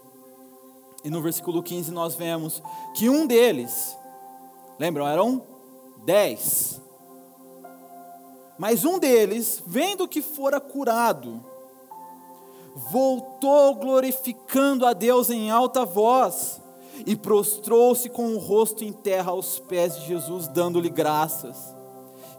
e 1.05 1.11
no 1.11 1.21
versículo 1.21 1.63
15 1.63 1.93
nós 1.93 2.15
vemos 2.15 2.63
que 2.95 3.11
um 3.11 3.27
deles, 3.27 3.95
lembram, 4.79 5.07
eram 5.07 5.47
dez. 6.03 6.81
Mas 8.59 8.87
um 8.87 8.99
deles, 8.99 9.63
vendo 9.67 10.09
que 10.09 10.23
fora 10.23 10.59
curado, 10.59 11.45
voltou 12.75 13.77
glorificando 13.77 14.85
a 14.85 14.93
Deus 14.93 15.31
em 15.31 15.51
alta 15.51 15.85
voz 15.85 16.61
e 17.07 17.15
prostrou-se 17.17 18.09
com 18.09 18.35
o 18.35 18.39
rosto 18.39 18.85
em 18.85 18.93
terra 18.93 19.31
aos 19.31 19.59
pés 19.59 19.97
de 19.97 20.07
Jesus, 20.07 20.49
dando-lhe 20.49 20.91
graças. 20.91 21.75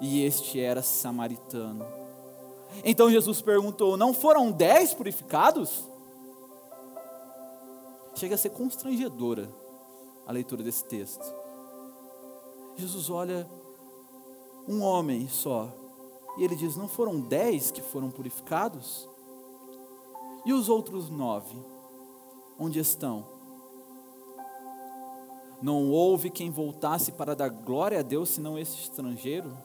E 0.02 0.24
este 0.24 0.60
era 0.60 0.82
samaritano. 0.82 1.86
Então 2.84 3.10
Jesus 3.10 3.42
perguntou: 3.42 3.96
Não 3.96 4.14
foram 4.14 4.52
dez 4.52 4.94
purificados? 4.94 5.88
Chega 8.16 8.36
a 8.36 8.38
ser 8.38 8.50
constrangedora 8.50 9.50
a 10.26 10.32
leitura 10.32 10.64
desse 10.64 10.84
texto. 10.86 11.26
Jesus 12.78 13.10
olha 13.10 13.50
um 14.68 14.82
homem 14.82 15.28
só 15.30 15.70
e 16.38 16.44
ele 16.44 16.56
diz: 16.56 16.76
Não 16.76 16.88
foram 16.88 17.20
dez 17.22 17.72
que 17.72 17.82
foram 17.82 18.10
purificados? 18.10 19.08
E 20.46 20.54
os 20.54 20.70
outros 20.70 21.10
nove? 21.10 21.58
Onde 22.58 22.80
estão? 22.80 23.26
Não 25.62 25.90
houve 25.90 26.30
quem 26.30 26.52
voltasse 26.52 27.12
para 27.12 27.36
dar 27.36 27.50
glória 27.50 28.00
a 28.00 28.04
Deus 28.04 28.30
senão 28.30 28.58
esse 28.58 28.76
estrangeiro? 28.78 29.58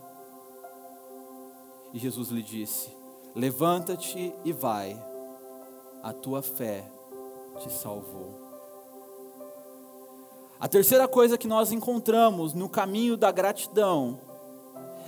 E 1.93 1.99
Jesus 1.99 2.31
lhe 2.31 2.43
disse: 2.43 2.91
Levanta-te 3.35 4.33
e 4.45 4.53
vai, 4.53 5.01
a 6.03 6.13
tua 6.13 6.41
fé 6.43 6.91
te 7.61 7.71
salvou. 7.71 8.41
A 10.59 10.69
terceira 10.69 11.09
coisa 11.09 11.39
que 11.39 11.49
nós 11.49 11.73
encontramos 11.73 12.55
no 12.55 12.69
caminho 12.69 13.17
da 13.17 13.31
gratidão 13.31 14.21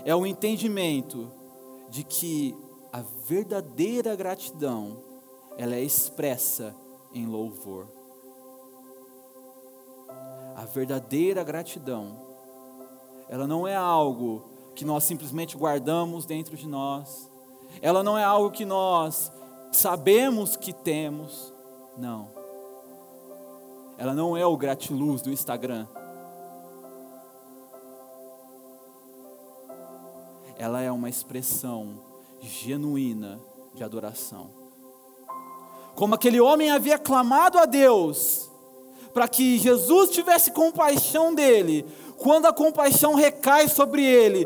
é 0.04 0.14
o 0.14 0.26
entendimento 0.26 1.30
de 1.88 2.04
que 2.04 2.56
a 2.92 3.02
verdadeira 3.26 4.16
gratidão 4.16 5.11
ela 5.56 5.74
é 5.74 5.82
expressa 5.82 6.74
em 7.12 7.26
louvor. 7.26 7.86
A 10.56 10.64
verdadeira 10.64 11.42
gratidão 11.42 12.30
ela 13.28 13.46
não 13.46 13.66
é 13.66 13.74
algo 13.74 14.44
que 14.74 14.84
nós 14.84 15.04
simplesmente 15.04 15.56
guardamos 15.56 16.26
dentro 16.26 16.56
de 16.56 16.68
nós. 16.68 17.30
Ela 17.80 18.02
não 18.02 18.18
é 18.18 18.24
algo 18.24 18.50
que 18.50 18.64
nós 18.64 19.32
sabemos 19.72 20.56
que 20.56 20.72
temos. 20.72 21.52
Não 21.96 22.42
ela 24.02 24.14
não 24.14 24.36
é 24.36 24.44
o 24.44 24.56
gratiluz 24.56 25.22
do 25.22 25.30
Instagram. 25.30 25.86
Ela 30.56 30.82
é 30.82 30.90
uma 30.90 31.08
expressão 31.08 32.02
genuína 32.40 33.40
de 33.74 33.84
adoração. 33.84 34.61
Como 36.02 36.16
aquele 36.16 36.40
homem 36.40 36.68
havia 36.68 36.98
clamado 36.98 37.56
a 37.60 37.64
Deus 37.64 38.50
para 39.14 39.28
que 39.28 39.56
Jesus 39.56 40.10
tivesse 40.10 40.50
compaixão 40.50 41.32
dele, 41.32 41.86
quando 42.16 42.46
a 42.46 42.52
compaixão 42.52 43.14
recai 43.14 43.68
sobre 43.68 44.04
ele, 44.04 44.44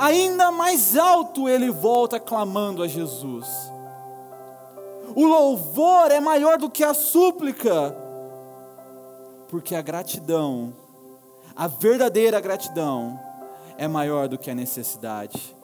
ainda 0.00 0.50
mais 0.50 0.96
alto 0.96 1.46
ele 1.46 1.70
volta 1.70 2.18
clamando 2.18 2.82
a 2.82 2.88
Jesus. 2.88 3.46
O 5.14 5.26
louvor 5.26 6.10
é 6.10 6.20
maior 6.20 6.56
do 6.56 6.70
que 6.70 6.82
a 6.82 6.94
súplica, 6.94 7.94
porque 9.48 9.74
a 9.74 9.82
gratidão, 9.82 10.72
a 11.54 11.68
verdadeira 11.68 12.40
gratidão, 12.40 13.20
é 13.76 13.86
maior 13.86 14.26
do 14.26 14.38
que 14.38 14.50
a 14.50 14.54
necessidade. 14.54 15.54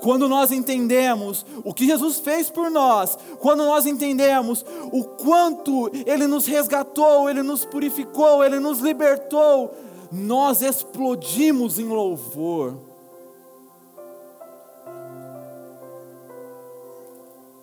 Quando 0.00 0.28
nós 0.28 0.52
entendemos 0.52 1.44
o 1.64 1.72
que 1.72 1.86
Jesus 1.86 2.18
fez 2.18 2.50
por 2.50 2.70
nós, 2.70 3.18
quando 3.40 3.64
nós 3.64 3.86
entendemos 3.86 4.64
o 4.92 5.04
quanto 5.04 5.90
Ele 6.06 6.26
nos 6.26 6.46
resgatou, 6.46 7.28
Ele 7.28 7.42
nos 7.42 7.64
purificou, 7.64 8.44
Ele 8.44 8.60
nos 8.60 8.80
libertou, 8.80 9.70
nós 10.12 10.62
explodimos 10.62 11.78
em 11.78 11.86
louvor. 11.86 12.78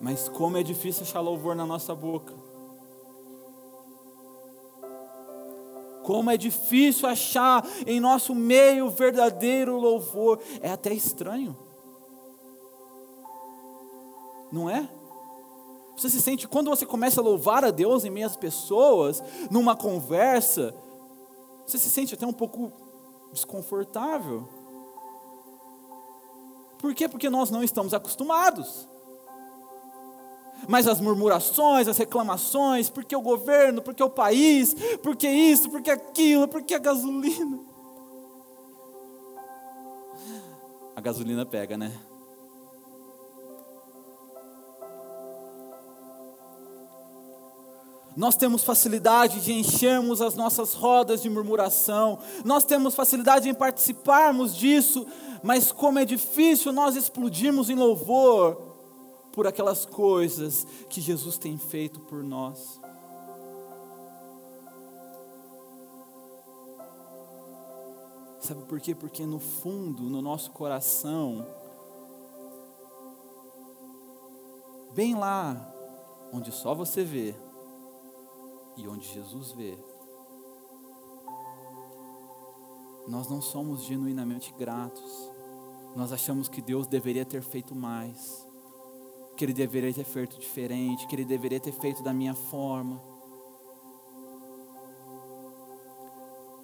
Mas 0.00 0.28
como 0.28 0.58
é 0.58 0.62
difícil 0.62 1.02
achar 1.02 1.20
louvor 1.20 1.56
na 1.56 1.64
nossa 1.64 1.94
boca. 1.94 2.34
Como 6.02 6.30
é 6.30 6.36
difícil 6.36 7.08
achar 7.08 7.66
em 7.86 7.98
nosso 7.98 8.34
meio 8.34 8.90
verdadeiro 8.90 9.78
louvor. 9.78 10.38
É 10.60 10.70
até 10.70 10.92
estranho. 10.92 11.56
Não 14.54 14.70
é? 14.70 14.88
Você 15.96 16.08
se 16.08 16.22
sente, 16.22 16.46
quando 16.46 16.70
você 16.70 16.86
começa 16.86 17.20
a 17.20 17.24
louvar 17.24 17.64
a 17.64 17.72
Deus 17.72 18.04
em 18.04 18.10
meio 18.10 18.24
às 18.24 18.36
pessoas, 18.36 19.20
numa 19.50 19.74
conversa, 19.74 20.72
você 21.66 21.76
se 21.76 21.90
sente 21.90 22.14
até 22.14 22.24
um 22.24 22.32
pouco 22.32 22.72
desconfortável. 23.32 24.48
Por 26.78 26.94
quê? 26.94 27.08
Porque 27.08 27.28
nós 27.28 27.50
não 27.50 27.64
estamos 27.64 27.92
acostumados. 27.92 28.88
Mas 30.68 30.86
as 30.86 31.00
murmurações, 31.00 31.88
as 31.88 31.98
reclamações, 31.98 32.88
porque 32.88 33.16
o 33.16 33.20
governo, 33.20 33.82
porque 33.82 34.04
o 34.04 34.10
país, 34.10 34.72
porque 35.02 35.28
isso, 35.28 35.68
porque 35.68 35.90
aquilo, 35.90 36.46
porque 36.46 36.74
a 36.74 36.78
gasolina. 36.78 37.58
A 40.94 41.00
gasolina 41.00 41.44
pega, 41.44 41.76
né? 41.76 41.92
Nós 48.16 48.36
temos 48.36 48.62
facilidade 48.62 49.40
de 49.40 49.52
enchermos 49.52 50.22
as 50.22 50.36
nossas 50.36 50.72
rodas 50.72 51.20
de 51.20 51.28
murmuração, 51.28 52.18
nós 52.44 52.64
temos 52.64 52.94
facilidade 52.94 53.48
em 53.48 53.54
participarmos 53.54 54.54
disso, 54.54 55.06
mas 55.42 55.72
como 55.72 55.98
é 55.98 56.04
difícil 56.04 56.72
nós 56.72 56.94
explodirmos 56.94 57.68
em 57.68 57.74
louvor 57.74 58.74
por 59.32 59.48
aquelas 59.48 59.84
coisas 59.84 60.64
que 60.88 61.00
Jesus 61.00 61.36
tem 61.36 61.58
feito 61.58 61.98
por 62.00 62.22
nós. 62.22 62.80
Sabe 68.38 68.62
por 68.66 68.78
quê? 68.78 68.94
Porque 68.94 69.26
no 69.26 69.40
fundo, 69.40 70.02
no 70.04 70.20
nosso 70.20 70.50
coração, 70.52 71.46
bem 74.92 75.14
lá, 75.14 75.56
onde 76.30 76.52
só 76.52 76.74
você 76.74 77.02
vê, 77.02 77.34
e 78.76 78.88
onde 78.88 79.06
Jesus 79.06 79.52
vê, 79.52 79.76
nós 83.06 83.28
não 83.28 83.40
somos 83.40 83.82
genuinamente 83.82 84.52
gratos. 84.58 85.30
Nós 85.94 86.12
achamos 86.12 86.48
que 86.48 86.60
Deus 86.60 86.86
deveria 86.86 87.24
ter 87.24 87.42
feito 87.42 87.74
mais, 87.74 88.46
que 89.36 89.44
Ele 89.44 89.52
deveria 89.52 89.92
ter 89.92 90.04
feito 90.04 90.38
diferente, 90.38 91.06
que 91.06 91.14
Ele 91.14 91.24
deveria 91.24 91.60
ter 91.60 91.72
feito 91.72 92.02
da 92.02 92.12
minha 92.12 92.34
forma. 92.34 93.00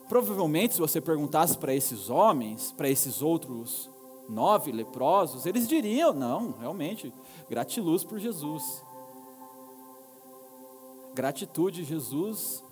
Provavelmente, 0.09 0.75
se 0.75 0.81
você 0.81 1.01
perguntasse 1.01 1.57
para 1.57 1.73
esses 1.73 2.11
homens, 2.11 2.73
para 2.73 2.88
esses 2.88 3.23
outros 3.23 3.88
nove 4.29 4.73
leprosos, 4.73 5.46
eles 5.46 5.68
diriam: 5.68 6.12
não, 6.12 6.53
realmente, 6.59 7.12
gratiluz 7.49 8.03
por 8.03 8.18
Jesus. 8.18 8.83
Gratitude, 11.20 11.85
Jesus. 11.85 12.64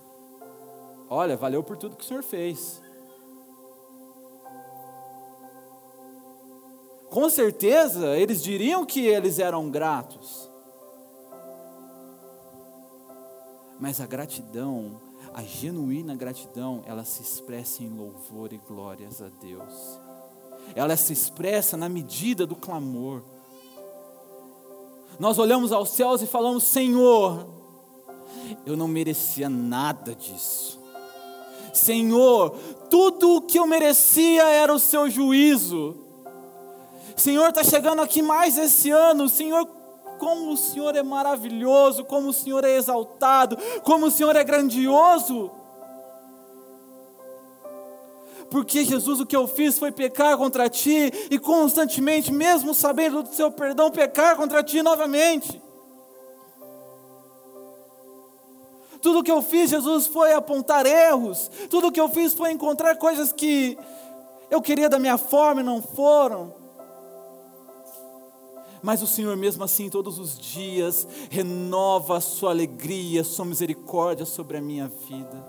Olha, 1.07 1.37
valeu 1.37 1.63
por 1.63 1.77
tudo 1.77 1.95
que 1.95 2.03
o 2.03 2.07
Senhor 2.07 2.23
fez. 2.23 2.81
com 7.09 7.29
certeza 7.29 8.15
eles 8.17 8.41
diriam 8.41 8.85
que 8.85 9.05
eles 9.05 9.37
eram 9.37 9.69
gratos. 9.69 10.49
Mas 13.79 14.01
a 14.01 14.07
gratidão, 14.07 14.99
a 15.33 15.43
genuína 15.43 16.15
gratidão, 16.15 16.81
ela 16.87 17.03
se 17.03 17.21
expressa 17.21 17.83
em 17.83 17.89
louvor 17.89 18.51
e 18.51 18.57
glórias 18.57 19.21
a 19.21 19.29
Deus. 19.29 19.99
Ela 20.73 20.97
se 20.97 21.13
expressa 21.13 21.77
na 21.77 21.87
medida 21.87 22.47
do 22.47 22.55
clamor. 22.55 23.21
Nós 25.19 25.37
olhamos 25.37 25.71
aos 25.71 25.89
céus 25.89 26.21
e 26.21 26.25
falamos: 26.25 26.63
Senhor, 26.63 27.58
eu 28.65 28.75
não 28.75 28.87
merecia 28.87 29.49
nada 29.49 30.15
disso. 30.15 30.79
Senhor, 31.73 32.51
tudo 32.89 33.35
o 33.35 33.41
que 33.41 33.59
eu 33.59 33.65
merecia 33.65 34.43
era 34.43 34.73
o 34.73 34.79
seu 34.79 35.09
juízo. 35.09 35.97
Senhor, 37.15 37.49
está 37.49 37.63
chegando 37.63 38.01
aqui 38.01 38.21
mais 38.21 38.57
esse 38.57 38.89
ano. 38.89 39.29
Senhor, 39.29 39.67
como 40.17 40.51
o 40.51 40.57
Senhor 40.57 40.95
é 40.95 41.03
maravilhoso, 41.03 42.03
como 42.03 42.29
o 42.29 42.33
Senhor 42.33 42.63
é 42.63 42.75
exaltado, 42.75 43.57
como 43.83 44.07
o 44.07 44.11
Senhor 44.11 44.35
é 44.35 44.43
grandioso. 44.43 45.51
Porque 48.49 48.83
Jesus, 48.83 49.19
o 49.19 49.25
que 49.25 49.35
eu 49.35 49.47
fiz 49.47 49.77
foi 49.77 49.91
pecar 49.91 50.35
contra 50.37 50.67
ti 50.69 51.11
e 51.29 51.37
constantemente, 51.37 52.31
mesmo 52.31 52.73
sabendo 52.73 53.21
do 53.21 53.33
seu 53.33 53.51
perdão, 53.51 53.91
pecar 53.91 54.35
contra 54.35 54.63
ti 54.63 54.81
novamente. 54.81 55.61
Tudo 59.01 59.23
que 59.23 59.31
eu 59.31 59.41
fiz, 59.41 59.69
Jesus, 59.69 60.07
foi 60.07 60.33
apontar 60.33 60.85
erros. 60.85 61.49
Tudo 61.69 61.91
que 61.91 61.99
eu 61.99 62.09
fiz 62.09 62.33
foi 62.33 62.51
encontrar 62.51 62.95
coisas 62.97 63.31
que 63.31 63.77
eu 64.49 64.61
queria 64.61 64.89
da 64.89 64.99
minha 64.99 65.17
forma 65.17 65.61
e 65.61 65.63
não 65.63 65.81
foram. 65.81 66.53
Mas 68.81 69.01
o 69.01 69.07
Senhor, 69.07 69.35
mesmo 69.35 69.63
assim, 69.63 69.89
todos 69.89 70.19
os 70.19 70.39
dias, 70.39 71.07
renova 71.29 72.17
a 72.17 72.21
sua 72.21 72.51
alegria, 72.51 73.21
a 73.21 73.25
sua 73.25 73.45
misericórdia 73.45 74.25
sobre 74.25 74.57
a 74.57 74.61
minha 74.61 74.87
vida. 74.87 75.45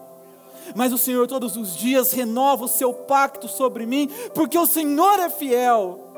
Mas 0.75 0.93
o 0.93 0.99
Senhor, 0.99 1.27
todos 1.27 1.57
os 1.57 1.77
dias, 1.77 2.13
renova 2.13 2.65
o 2.65 2.69
seu 2.69 2.93
pacto 2.93 3.49
sobre 3.49 3.87
mim, 3.87 4.09
porque 4.35 4.59
o 4.59 4.67
Senhor 4.67 5.19
é 5.19 5.31
fiel. 5.31 6.10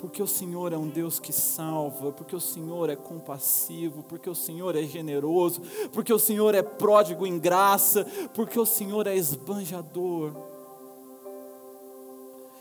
Porque 0.00 0.22
o 0.22 0.26
Senhor 0.26 0.72
é 0.72 0.76
um 0.76 0.88
Deus 0.88 1.18
que 1.18 1.32
salva, 1.32 2.12
porque 2.12 2.36
o 2.36 2.40
Senhor 2.40 2.88
é 2.88 2.94
compassivo, 2.94 4.04
porque 4.04 4.30
o 4.30 4.34
Senhor 4.34 4.76
é 4.76 4.82
generoso, 4.84 5.60
porque 5.92 6.12
o 6.12 6.18
Senhor 6.18 6.54
é 6.54 6.62
pródigo 6.62 7.26
em 7.26 7.38
graça, 7.38 8.04
porque 8.32 8.58
o 8.58 8.66
Senhor 8.66 9.06
é 9.08 9.16
esbanjador. 9.16 10.32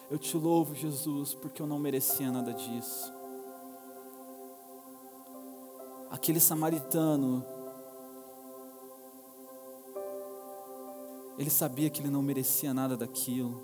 Eu 0.09 0.17
te 0.17 0.35
louvo, 0.37 0.73
Jesus, 0.73 1.33
porque 1.35 1.61
eu 1.61 1.67
não 1.67 1.77
merecia 1.77 2.31
nada 2.31 2.53
disso. 2.53 3.13
Aquele 6.09 6.39
samaritano, 6.39 7.45
ele 11.37 11.49
sabia 11.49 11.89
que 11.89 12.01
ele 12.01 12.09
não 12.09 12.21
merecia 12.21 12.73
nada 12.73 12.95
daquilo. 12.97 13.61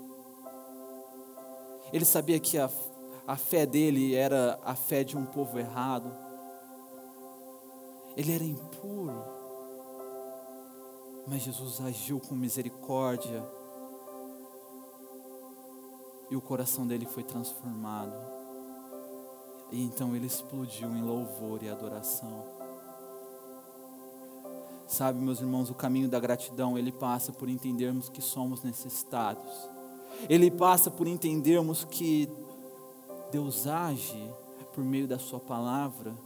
Ele 1.92 2.04
sabia 2.04 2.38
que 2.38 2.58
a, 2.58 2.68
a 3.26 3.36
fé 3.36 3.64
dele 3.64 4.14
era 4.14 4.58
a 4.62 4.74
fé 4.74 5.02
de 5.02 5.16
um 5.16 5.24
povo 5.24 5.58
errado. 5.58 6.14
Ele 8.16 8.32
era 8.32 8.44
impuro. 8.44 9.24
Mas 11.26 11.42
Jesus 11.42 11.80
agiu 11.80 12.20
com 12.20 12.34
misericórdia 12.34 13.42
e 16.30 16.36
o 16.36 16.40
coração 16.40 16.86
dele 16.86 17.06
foi 17.06 17.22
transformado. 17.22 18.14
E 19.72 19.82
então 19.82 20.14
ele 20.14 20.26
explodiu 20.26 20.90
em 20.90 21.02
louvor 21.02 21.62
e 21.62 21.68
adoração. 21.68 22.44
Sabe, 24.86 25.18
meus 25.18 25.40
irmãos, 25.40 25.70
o 25.70 25.74
caminho 25.74 26.08
da 26.08 26.20
gratidão, 26.20 26.76
ele 26.76 26.92
passa 26.92 27.32
por 27.32 27.48
entendermos 27.48 28.10
que 28.10 28.20
somos 28.20 28.62
necessitados. 28.62 29.50
Ele 30.28 30.50
passa 30.50 30.90
por 30.90 31.06
entendermos 31.06 31.84
que 31.84 32.28
Deus 33.34 33.66
age 33.66 34.32
por 34.72 34.84
meio 34.84 35.08
da 35.08 35.18
sua 35.18 35.40
palavra, 35.40 36.16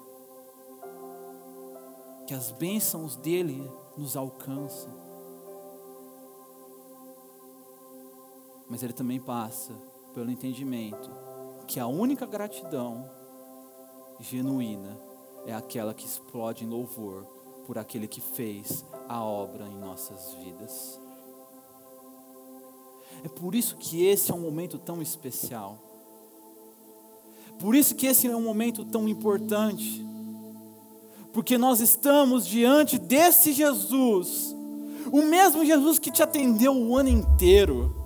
que 2.27 2.35
as 2.35 2.51
bênçãos 2.51 3.17
dele 3.17 3.67
nos 3.97 4.15
alcançam. 4.15 4.93
Mas 8.69 8.83
ele 8.83 8.93
também 8.93 9.19
passa 9.19 9.73
pelo 10.13 10.31
entendimento 10.31 11.11
que 11.67 11.81
a 11.81 11.87
única 11.87 12.27
gratidão 12.27 13.09
genuína 14.21 15.01
é 15.47 15.55
aquela 15.55 15.95
que 15.95 16.05
explode 16.05 16.67
em 16.67 16.69
louvor 16.69 17.25
por 17.67 17.79
aquele 17.79 18.07
que 18.07 18.21
fez 18.21 18.85
a 19.09 19.25
obra 19.25 19.67
em 19.67 19.79
nossas 19.79 20.35
vidas. 20.35 21.01
É 23.25 23.29
por 23.31 23.55
isso 23.55 23.79
que 23.79 24.05
esse 24.05 24.31
é 24.31 24.35
um 24.35 24.41
momento 24.41 24.79
tão 24.79 25.01
especial. 25.01 25.88
Por 27.59 27.75
isso 27.75 27.95
que 27.95 28.07
esse 28.07 28.27
é 28.27 28.37
um 28.37 28.43
momento 28.43 28.85
tão 28.85 29.09
importante. 29.09 30.07
Porque 31.33 31.59
nós 31.59 31.81
estamos 31.81 32.47
diante 32.47 32.99
desse 32.99 33.53
Jesus, 33.53 34.55
o 35.13 35.23
mesmo 35.23 35.65
Jesus 35.65 35.99
que 35.99 36.11
te 36.11 36.23
atendeu 36.23 36.73
o 36.73 36.97
ano 36.97 37.09
inteiro 37.09 37.99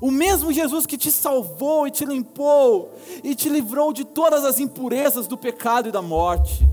o 0.00 0.10
mesmo 0.10 0.52
Jesus 0.52 0.86
que 0.86 0.98
te 0.98 1.10
salvou 1.10 1.86
e 1.86 1.90
te 1.90 2.04
limpou 2.04 2.92
e 3.22 3.34
te 3.34 3.48
livrou 3.48 3.92
de 3.92 4.04
todas 4.04 4.44
as 4.44 4.58
impurezas 4.58 5.26
do 5.26 5.36
pecado 5.36 5.88
e 5.88 5.92
da 5.92 6.02
morte. 6.02 6.68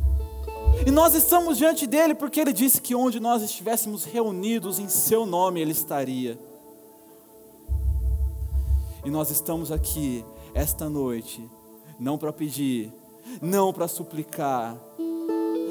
E 0.86 0.92
nós 0.92 1.14
estamos 1.14 1.58
diante 1.58 1.88
dele 1.88 2.16
porque 2.16 2.40
ele 2.40 2.52
disse 2.52 2.82
que 2.82 2.96
onde 2.96 3.20
nós 3.20 3.42
estivéssemos 3.42 4.04
reunidos 4.04 4.80
em 4.80 4.90
seu 4.90 5.26
nome, 5.26 5.62
ele 5.62 5.72
estaria. 5.72 6.38
E 9.06 9.10
nós 9.10 9.30
estamos 9.30 9.72
aqui 9.72 10.26
esta 10.54 10.90
noite, 10.90 11.48
não 12.00 12.18
para 12.18 12.34
pedir, 12.34 12.92
não 13.42 13.74
para 13.74 13.88
suplicar, 13.88 14.78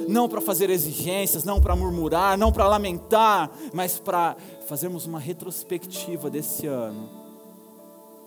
não 0.09 0.29
para 0.29 0.41
fazer 0.41 0.71
exigências, 0.71 1.45
não 1.45 1.61
para 1.61 1.77
murmurar, 1.77 2.37
não 2.37 2.53
para 2.53 2.67
lamentar, 2.67 3.51
mas 3.73 3.99
para 3.99 4.37
fazermos 4.67 5.07
uma 5.07 5.19
retrospectiva 5.19 6.29
desse 6.31 6.67
ano 6.67 7.09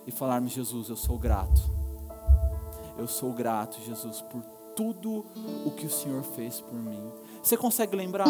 e 0.06 0.10
falarmos: 0.10 0.52
Jesus, 0.52 0.88
eu 0.88 0.96
sou 0.96 1.18
grato. 1.18 1.76
Eu 2.98 3.06
sou 3.06 3.30
grato, 3.32 3.78
Jesus, 3.84 4.22
por 4.22 4.42
tudo 4.74 5.24
o 5.64 5.70
que 5.70 5.86
o 5.86 5.90
Senhor 5.90 6.22
fez 6.22 6.60
por 6.60 6.74
mim. 6.74 7.10
Você 7.42 7.56
consegue 7.56 7.94
lembrar? 7.94 8.26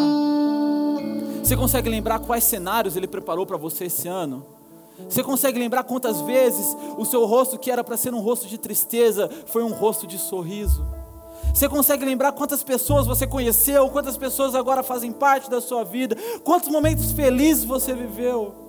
Você 1.43 1.55
consegue 1.55 1.89
lembrar 1.89 2.19
quais 2.19 2.43
cenários 2.43 2.95
Ele 2.95 3.07
preparou 3.07 3.45
para 3.45 3.57
você 3.57 3.85
esse 3.85 4.07
ano? 4.07 4.45
Você 5.09 5.23
consegue 5.23 5.59
lembrar 5.59 5.83
quantas 5.83 6.21
vezes 6.21 6.75
o 6.97 7.05
seu 7.05 7.25
rosto, 7.25 7.57
que 7.57 7.69
era 7.69 7.83
para 7.83 7.97
ser 7.97 8.13
um 8.13 8.19
rosto 8.19 8.47
de 8.47 8.57
tristeza, 8.57 9.29
foi 9.47 9.63
um 9.63 9.71
rosto 9.71 10.07
de 10.07 10.17
sorriso? 10.17 10.85
Você 11.53 11.69
consegue 11.69 12.05
lembrar 12.05 12.31
quantas 12.33 12.63
pessoas 12.63 13.07
você 13.07 13.25
conheceu, 13.25 13.89
quantas 13.89 14.17
pessoas 14.17 14.55
agora 14.55 14.83
fazem 14.83 15.11
parte 15.11 15.49
da 15.49 15.61
sua 15.61 15.83
vida, 15.83 16.15
quantos 16.43 16.69
momentos 16.69 17.11
felizes 17.11 17.63
você 17.63 17.93
viveu? 17.93 18.67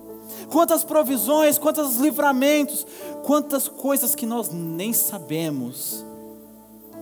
quantas 0.49 0.83
provisões, 0.83 1.57
quantos 1.57 1.97
livramentos, 1.97 2.85
quantas 3.23 3.67
coisas 3.67 4.15
que 4.15 4.25
nós 4.25 4.51
nem 4.51 4.93
sabemos. 4.93 6.05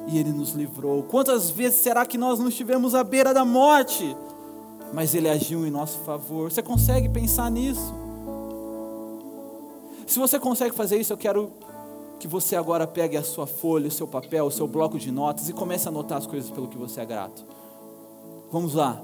E 0.08 0.18
Ele 0.18 0.32
nos 0.32 0.52
livrou. 0.52 1.04
Quantas 1.04 1.50
vezes 1.50 1.82
será 1.82 2.06
que 2.06 2.18
nós 2.18 2.40
não 2.40 2.48
estivemos 2.48 2.96
à 2.96 3.04
beira 3.04 3.34
da 3.34 3.44
morte? 3.44 4.16
Mas 4.94 5.13
Ele 5.13 5.30
agiu 5.30 5.68
em 5.68 5.72
nosso 5.72 6.00
favor. 6.00 6.52
Você 6.52 6.62
consegue 6.62 7.10
pensar 7.10 7.52
nisso? 7.52 7.94
Se 10.08 10.17
você 10.17 10.39
consegue 10.39 10.74
fazer 10.74 10.98
isso, 10.98 11.12
eu 11.12 11.17
quero 11.17 11.52
que 12.17 12.28
você 12.28 12.56
agora 12.56 12.88
pegue 12.88 13.17
a 13.17 13.24
sua 13.24 13.46
folha, 13.46 13.89
o 13.89 13.91
seu 13.91 14.08
papel, 14.08 14.46
o 14.46 14.52
seu 14.52 14.65
bloco 14.65 14.98
de 14.98 15.12
notas 15.12 15.50
e 15.50 15.54
comece 15.54 15.88
a 15.88 15.91
anotar 15.91 16.17
as 16.17 16.26
coisas 16.26 16.50
pelo 16.50 16.67
que 16.67 16.78
você 16.78 17.02
é 17.02 17.06
grato. 17.06 17.46
Vamos 18.50 18.74
lá. 18.74 19.00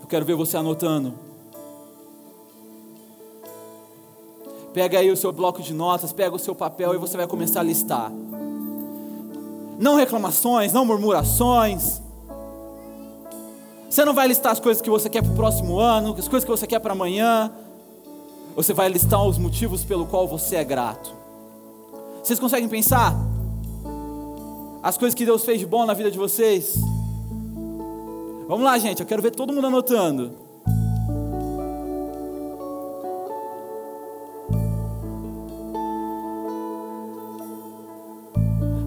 Eu 0.00 0.06
quero 0.08 0.26
ver 0.26 0.34
você 0.34 0.56
anotando. 0.56 1.14
Pega 4.74 4.98
aí 4.98 5.10
o 5.10 5.16
seu 5.16 5.32
bloco 5.32 5.62
de 5.62 5.72
notas, 5.72 6.12
pega 6.12 6.34
o 6.34 6.38
seu 6.38 6.54
papel 6.54 6.94
e 6.94 6.98
você 6.98 7.16
vai 7.16 7.26
começar 7.26 7.60
a 7.60 7.62
listar. 7.62 8.12
Não 9.78 9.94
reclamações, 9.94 10.72
não 10.72 10.84
murmurações. 10.84 12.02
Você 13.88 14.04
não 14.04 14.12
vai 14.12 14.26
listar 14.26 14.52
as 14.52 14.60
coisas 14.60 14.82
que 14.82 14.90
você 14.90 15.08
quer 15.08 15.22
para 15.22 15.32
o 15.32 15.36
próximo 15.36 15.78
ano, 15.78 16.14
as 16.18 16.28
coisas 16.28 16.44
que 16.44 16.50
você 16.50 16.66
quer 16.66 16.80
para 16.80 16.92
amanhã. 16.92 17.50
Você 18.58 18.74
vai 18.74 18.88
listar 18.88 19.24
os 19.24 19.38
motivos 19.38 19.84
pelo 19.84 20.04
qual 20.04 20.26
você 20.26 20.56
é 20.56 20.64
grato. 20.64 21.12
Vocês 22.20 22.40
conseguem 22.40 22.68
pensar? 22.68 23.14
As 24.82 24.98
coisas 24.98 25.14
que 25.14 25.24
Deus 25.24 25.44
fez 25.44 25.60
de 25.60 25.64
bom 25.64 25.86
na 25.86 25.94
vida 25.94 26.10
de 26.10 26.18
vocês? 26.18 26.74
Vamos 28.48 28.64
lá, 28.64 28.76
gente, 28.76 28.98
eu 28.98 29.06
quero 29.06 29.22
ver 29.22 29.30
todo 29.30 29.52
mundo 29.52 29.68
anotando. 29.68 30.32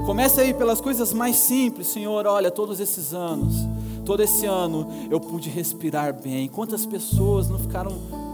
Comece 0.06 0.42
aí 0.42 0.54
pelas 0.54 0.82
coisas 0.82 1.14
mais 1.14 1.38
simples, 1.38 1.88
Senhor. 1.88 2.28
Olha, 2.28 2.52
todos 2.52 2.82
esses 2.82 3.14
anos, 3.14 3.56
todo 4.04 4.22
esse 4.22 4.46
ano 4.46 4.86
eu 5.10 5.22
pude 5.22 5.50
respirar 5.50 6.14
bem. 6.22 6.50
Quantas 6.50 6.86
pessoas 6.86 7.48
não 7.48 7.58
ficaram 7.58 8.31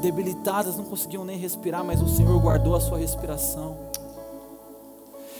debilitadas, 0.00 0.76
não 0.76 0.84
conseguiam 0.84 1.24
nem 1.24 1.38
respirar, 1.38 1.84
mas 1.84 2.00
o 2.00 2.08
Senhor 2.08 2.40
guardou 2.40 2.74
a 2.74 2.80
sua 2.80 2.98
respiração. 2.98 3.76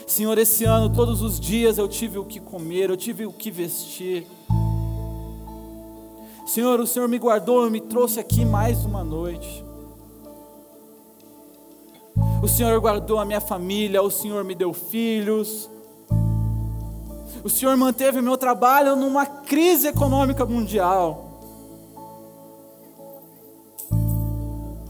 Senhor, 0.05 0.37
esse 0.37 0.65
ano, 0.65 0.89
todos 0.89 1.21
os 1.21 1.39
dias 1.39 1.77
eu 1.77 1.87
tive 1.87 2.17
o 2.17 2.25
que 2.25 2.39
comer, 2.39 2.89
eu 2.89 2.97
tive 2.97 3.25
o 3.25 3.31
que 3.31 3.51
vestir. 3.51 4.27
Senhor, 6.47 6.79
o 6.79 6.87
Senhor 6.87 7.07
me 7.07 7.19
guardou 7.19 7.67
e 7.67 7.69
me 7.69 7.79
trouxe 7.79 8.19
aqui 8.19 8.43
mais 8.43 8.83
uma 8.83 9.03
noite. 9.03 9.63
O 12.41 12.47
Senhor 12.47 12.79
guardou 12.81 13.19
a 13.19 13.25
minha 13.25 13.39
família, 13.39 14.01
o 14.01 14.09
Senhor 14.09 14.43
me 14.43 14.55
deu 14.55 14.73
filhos. 14.73 15.69
O 17.43 17.49
Senhor 17.49 17.77
manteve 17.77 18.19
meu 18.21 18.35
trabalho 18.35 18.95
numa 18.95 19.25
crise 19.25 19.89
econômica 19.89 20.45
mundial. 20.45 21.28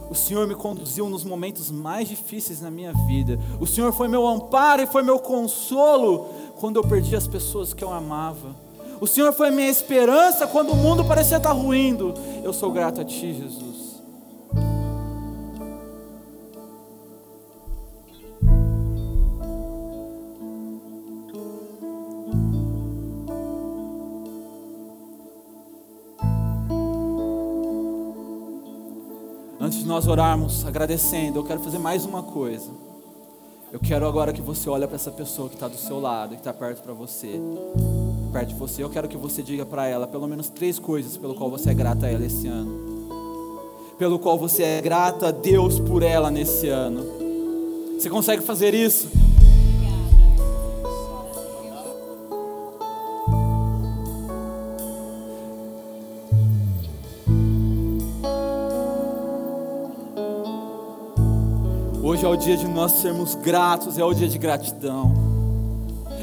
O 0.10 0.16
Senhor 0.16 0.48
me 0.48 0.56
conduziu 0.56 1.08
nos 1.10 1.24
momentos 1.24 1.70
mais 1.70 2.08
difíceis 2.08 2.62
na 2.62 2.72
minha 2.72 2.92
vida. 3.06 3.40
O 3.60 3.68
Senhor 3.68 3.94
foi 3.94 4.08
meu 4.08 4.28
amparo 4.28 4.82
e 4.82 4.88
foi 4.88 5.04
meu 5.04 5.20
consolo 5.20 6.28
quando 6.60 6.78
eu 6.78 6.84
perdi 6.84 7.16
as 7.16 7.28
pessoas 7.28 7.74
que 7.74 7.84
eu 7.84 7.92
amava. 7.92 8.56
O 9.00 9.08
Senhor 9.08 9.32
foi 9.32 9.52
minha 9.52 9.70
esperança 9.70 10.48
quando 10.48 10.72
o 10.72 10.76
mundo 10.76 11.06
parecia 11.06 11.38
estar 11.38 11.52
ruindo. 11.52 12.14
Eu 12.44 12.52
sou 12.52 12.72
grato 12.72 13.00
a 13.00 13.06
Ti, 13.06 13.34
Jesus. 13.34 13.69
Nós 30.00 30.08
orarmos 30.08 30.66
agradecendo, 30.66 31.40
eu 31.40 31.44
quero 31.44 31.60
fazer 31.60 31.78
mais 31.78 32.06
uma 32.06 32.24
coisa. 32.24 32.72
Eu 33.70 33.82
quero 33.82 34.08
agora 34.08 34.32
que 34.32 34.42
você 34.42 34.70
olhe 34.70 34.88
para 34.88 34.96
essa 34.96 35.12
pessoa 35.12 35.50
que 35.50 35.56
está 35.56 35.68
do 35.68 35.76
seu 35.76 36.00
lado, 36.00 36.36
que 36.36 36.38
está 36.38 36.54
perto 36.54 36.82
para 36.82 36.94
você, 36.94 37.38
perto 38.32 38.48
de 38.48 38.56
você. 38.56 38.82
Eu 38.82 38.90
quero 38.90 39.10
que 39.10 39.18
você 39.18 39.44
diga 39.44 39.66
para 39.66 39.88
ela 39.88 40.08
pelo 40.08 40.26
menos 40.26 40.48
três 40.48 40.80
coisas 40.80 41.18
pelo 41.18 41.36
qual 41.36 41.52
você 41.52 41.72
é 41.72 41.74
grata 41.74 42.06
a 42.06 42.10
ela 42.10 42.26
esse 42.26 42.48
ano, 42.48 43.92
pelo 44.00 44.18
qual 44.20 44.40
você 44.40 44.64
é 44.64 44.82
grato 44.82 45.26
a 45.26 45.32
Deus 45.32 45.82
por 45.82 46.02
ela 46.02 46.32
nesse 46.32 46.70
ano. 46.70 47.04
Você 48.00 48.10
consegue 48.10 48.42
fazer 48.42 48.74
isso? 48.74 49.10
É 62.30 62.32
o 62.32 62.38
dia 62.38 62.56
de 62.56 62.68
nós 62.68 62.92
sermos 62.92 63.34
gratos, 63.34 63.98
é 63.98 64.04
o 64.04 64.14
dia 64.14 64.28
de 64.28 64.38
gratidão. 64.38 65.30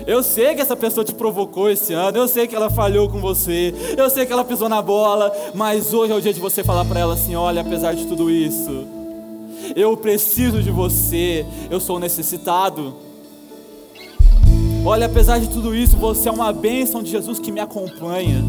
Eu 0.06 0.22
sei 0.22 0.54
que 0.54 0.60
essa 0.60 0.76
pessoa 0.76 1.04
te 1.04 1.12
provocou 1.12 1.68
esse 1.68 1.92
ano, 1.92 2.16
eu 2.16 2.28
sei 2.28 2.46
que 2.46 2.54
ela 2.54 2.70
falhou 2.70 3.08
com 3.08 3.20
você, 3.20 3.74
eu 3.96 4.08
sei 4.08 4.24
que 4.24 4.32
ela 4.32 4.44
pisou 4.44 4.68
na 4.68 4.80
bola, 4.80 5.32
mas 5.52 5.92
hoje 5.92 6.12
é 6.12 6.16
o 6.16 6.20
dia 6.20 6.32
de 6.32 6.38
você 6.38 6.62
falar 6.62 6.84
para 6.84 7.00
ela 7.00 7.14
assim: 7.14 7.34
olha, 7.34 7.60
apesar 7.60 7.92
de 7.94 8.06
tudo 8.06 8.30
isso, 8.30 8.86
eu 9.74 9.96
preciso 9.96 10.62
de 10.62 10.70
você, 10.70 11.44
eu 11.68 11.80
sou 11.80 11.98
necessitado. 11.98 12.94
Olha, 14.84 15.06
apesar 15.06 15.40
de 15.40 15.48
tudo 15.48 15.74
isso, 15.74 15.96
você 15.96 16.28
é 16.28 16.32
uma 16.32 16.52
bênção 16.52 17.02
de 17.02 17.10
Jesus 17.10 17.40
que 17.40 17.50
me 17.50 17.58
acompanha. 17.58 18.44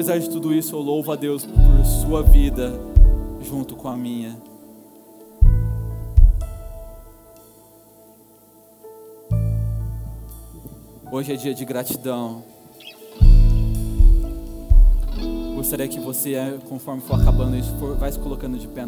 Apesar 0.00 0.18
de 0.18 0.30
tudo 0.30 0.54
isso, 0.54 0.74
eu 0.74 0.80
louvo 0.80 1.12
a 1.12 1.16
Deus 1.16 1.44
por 1.44 1.84
sua 1.84 2.22
vida 2.22 2.72
junto 3.42 3.76
com 3.76 3.86
a 3.86 3.94
minha. 3.94 4.34
Hoje 11.12 11.34
é 11.34 11.36
dia 11.36 11.52
de 11.52 11.66
gratidão. 11.66 12.42
Gostaria 15.54 15.86
que 15.86 16.00
você, 16.00 16.58
conforme 16.66 17.02
for 17.02 17.20
acabando 17.20 17.54
isso, 17.54 17.74
vai 17.98 18.10
se 18.10 18.18
colocando 18.18 18.56
de 18.56 18.68
pé. 18.68 18.78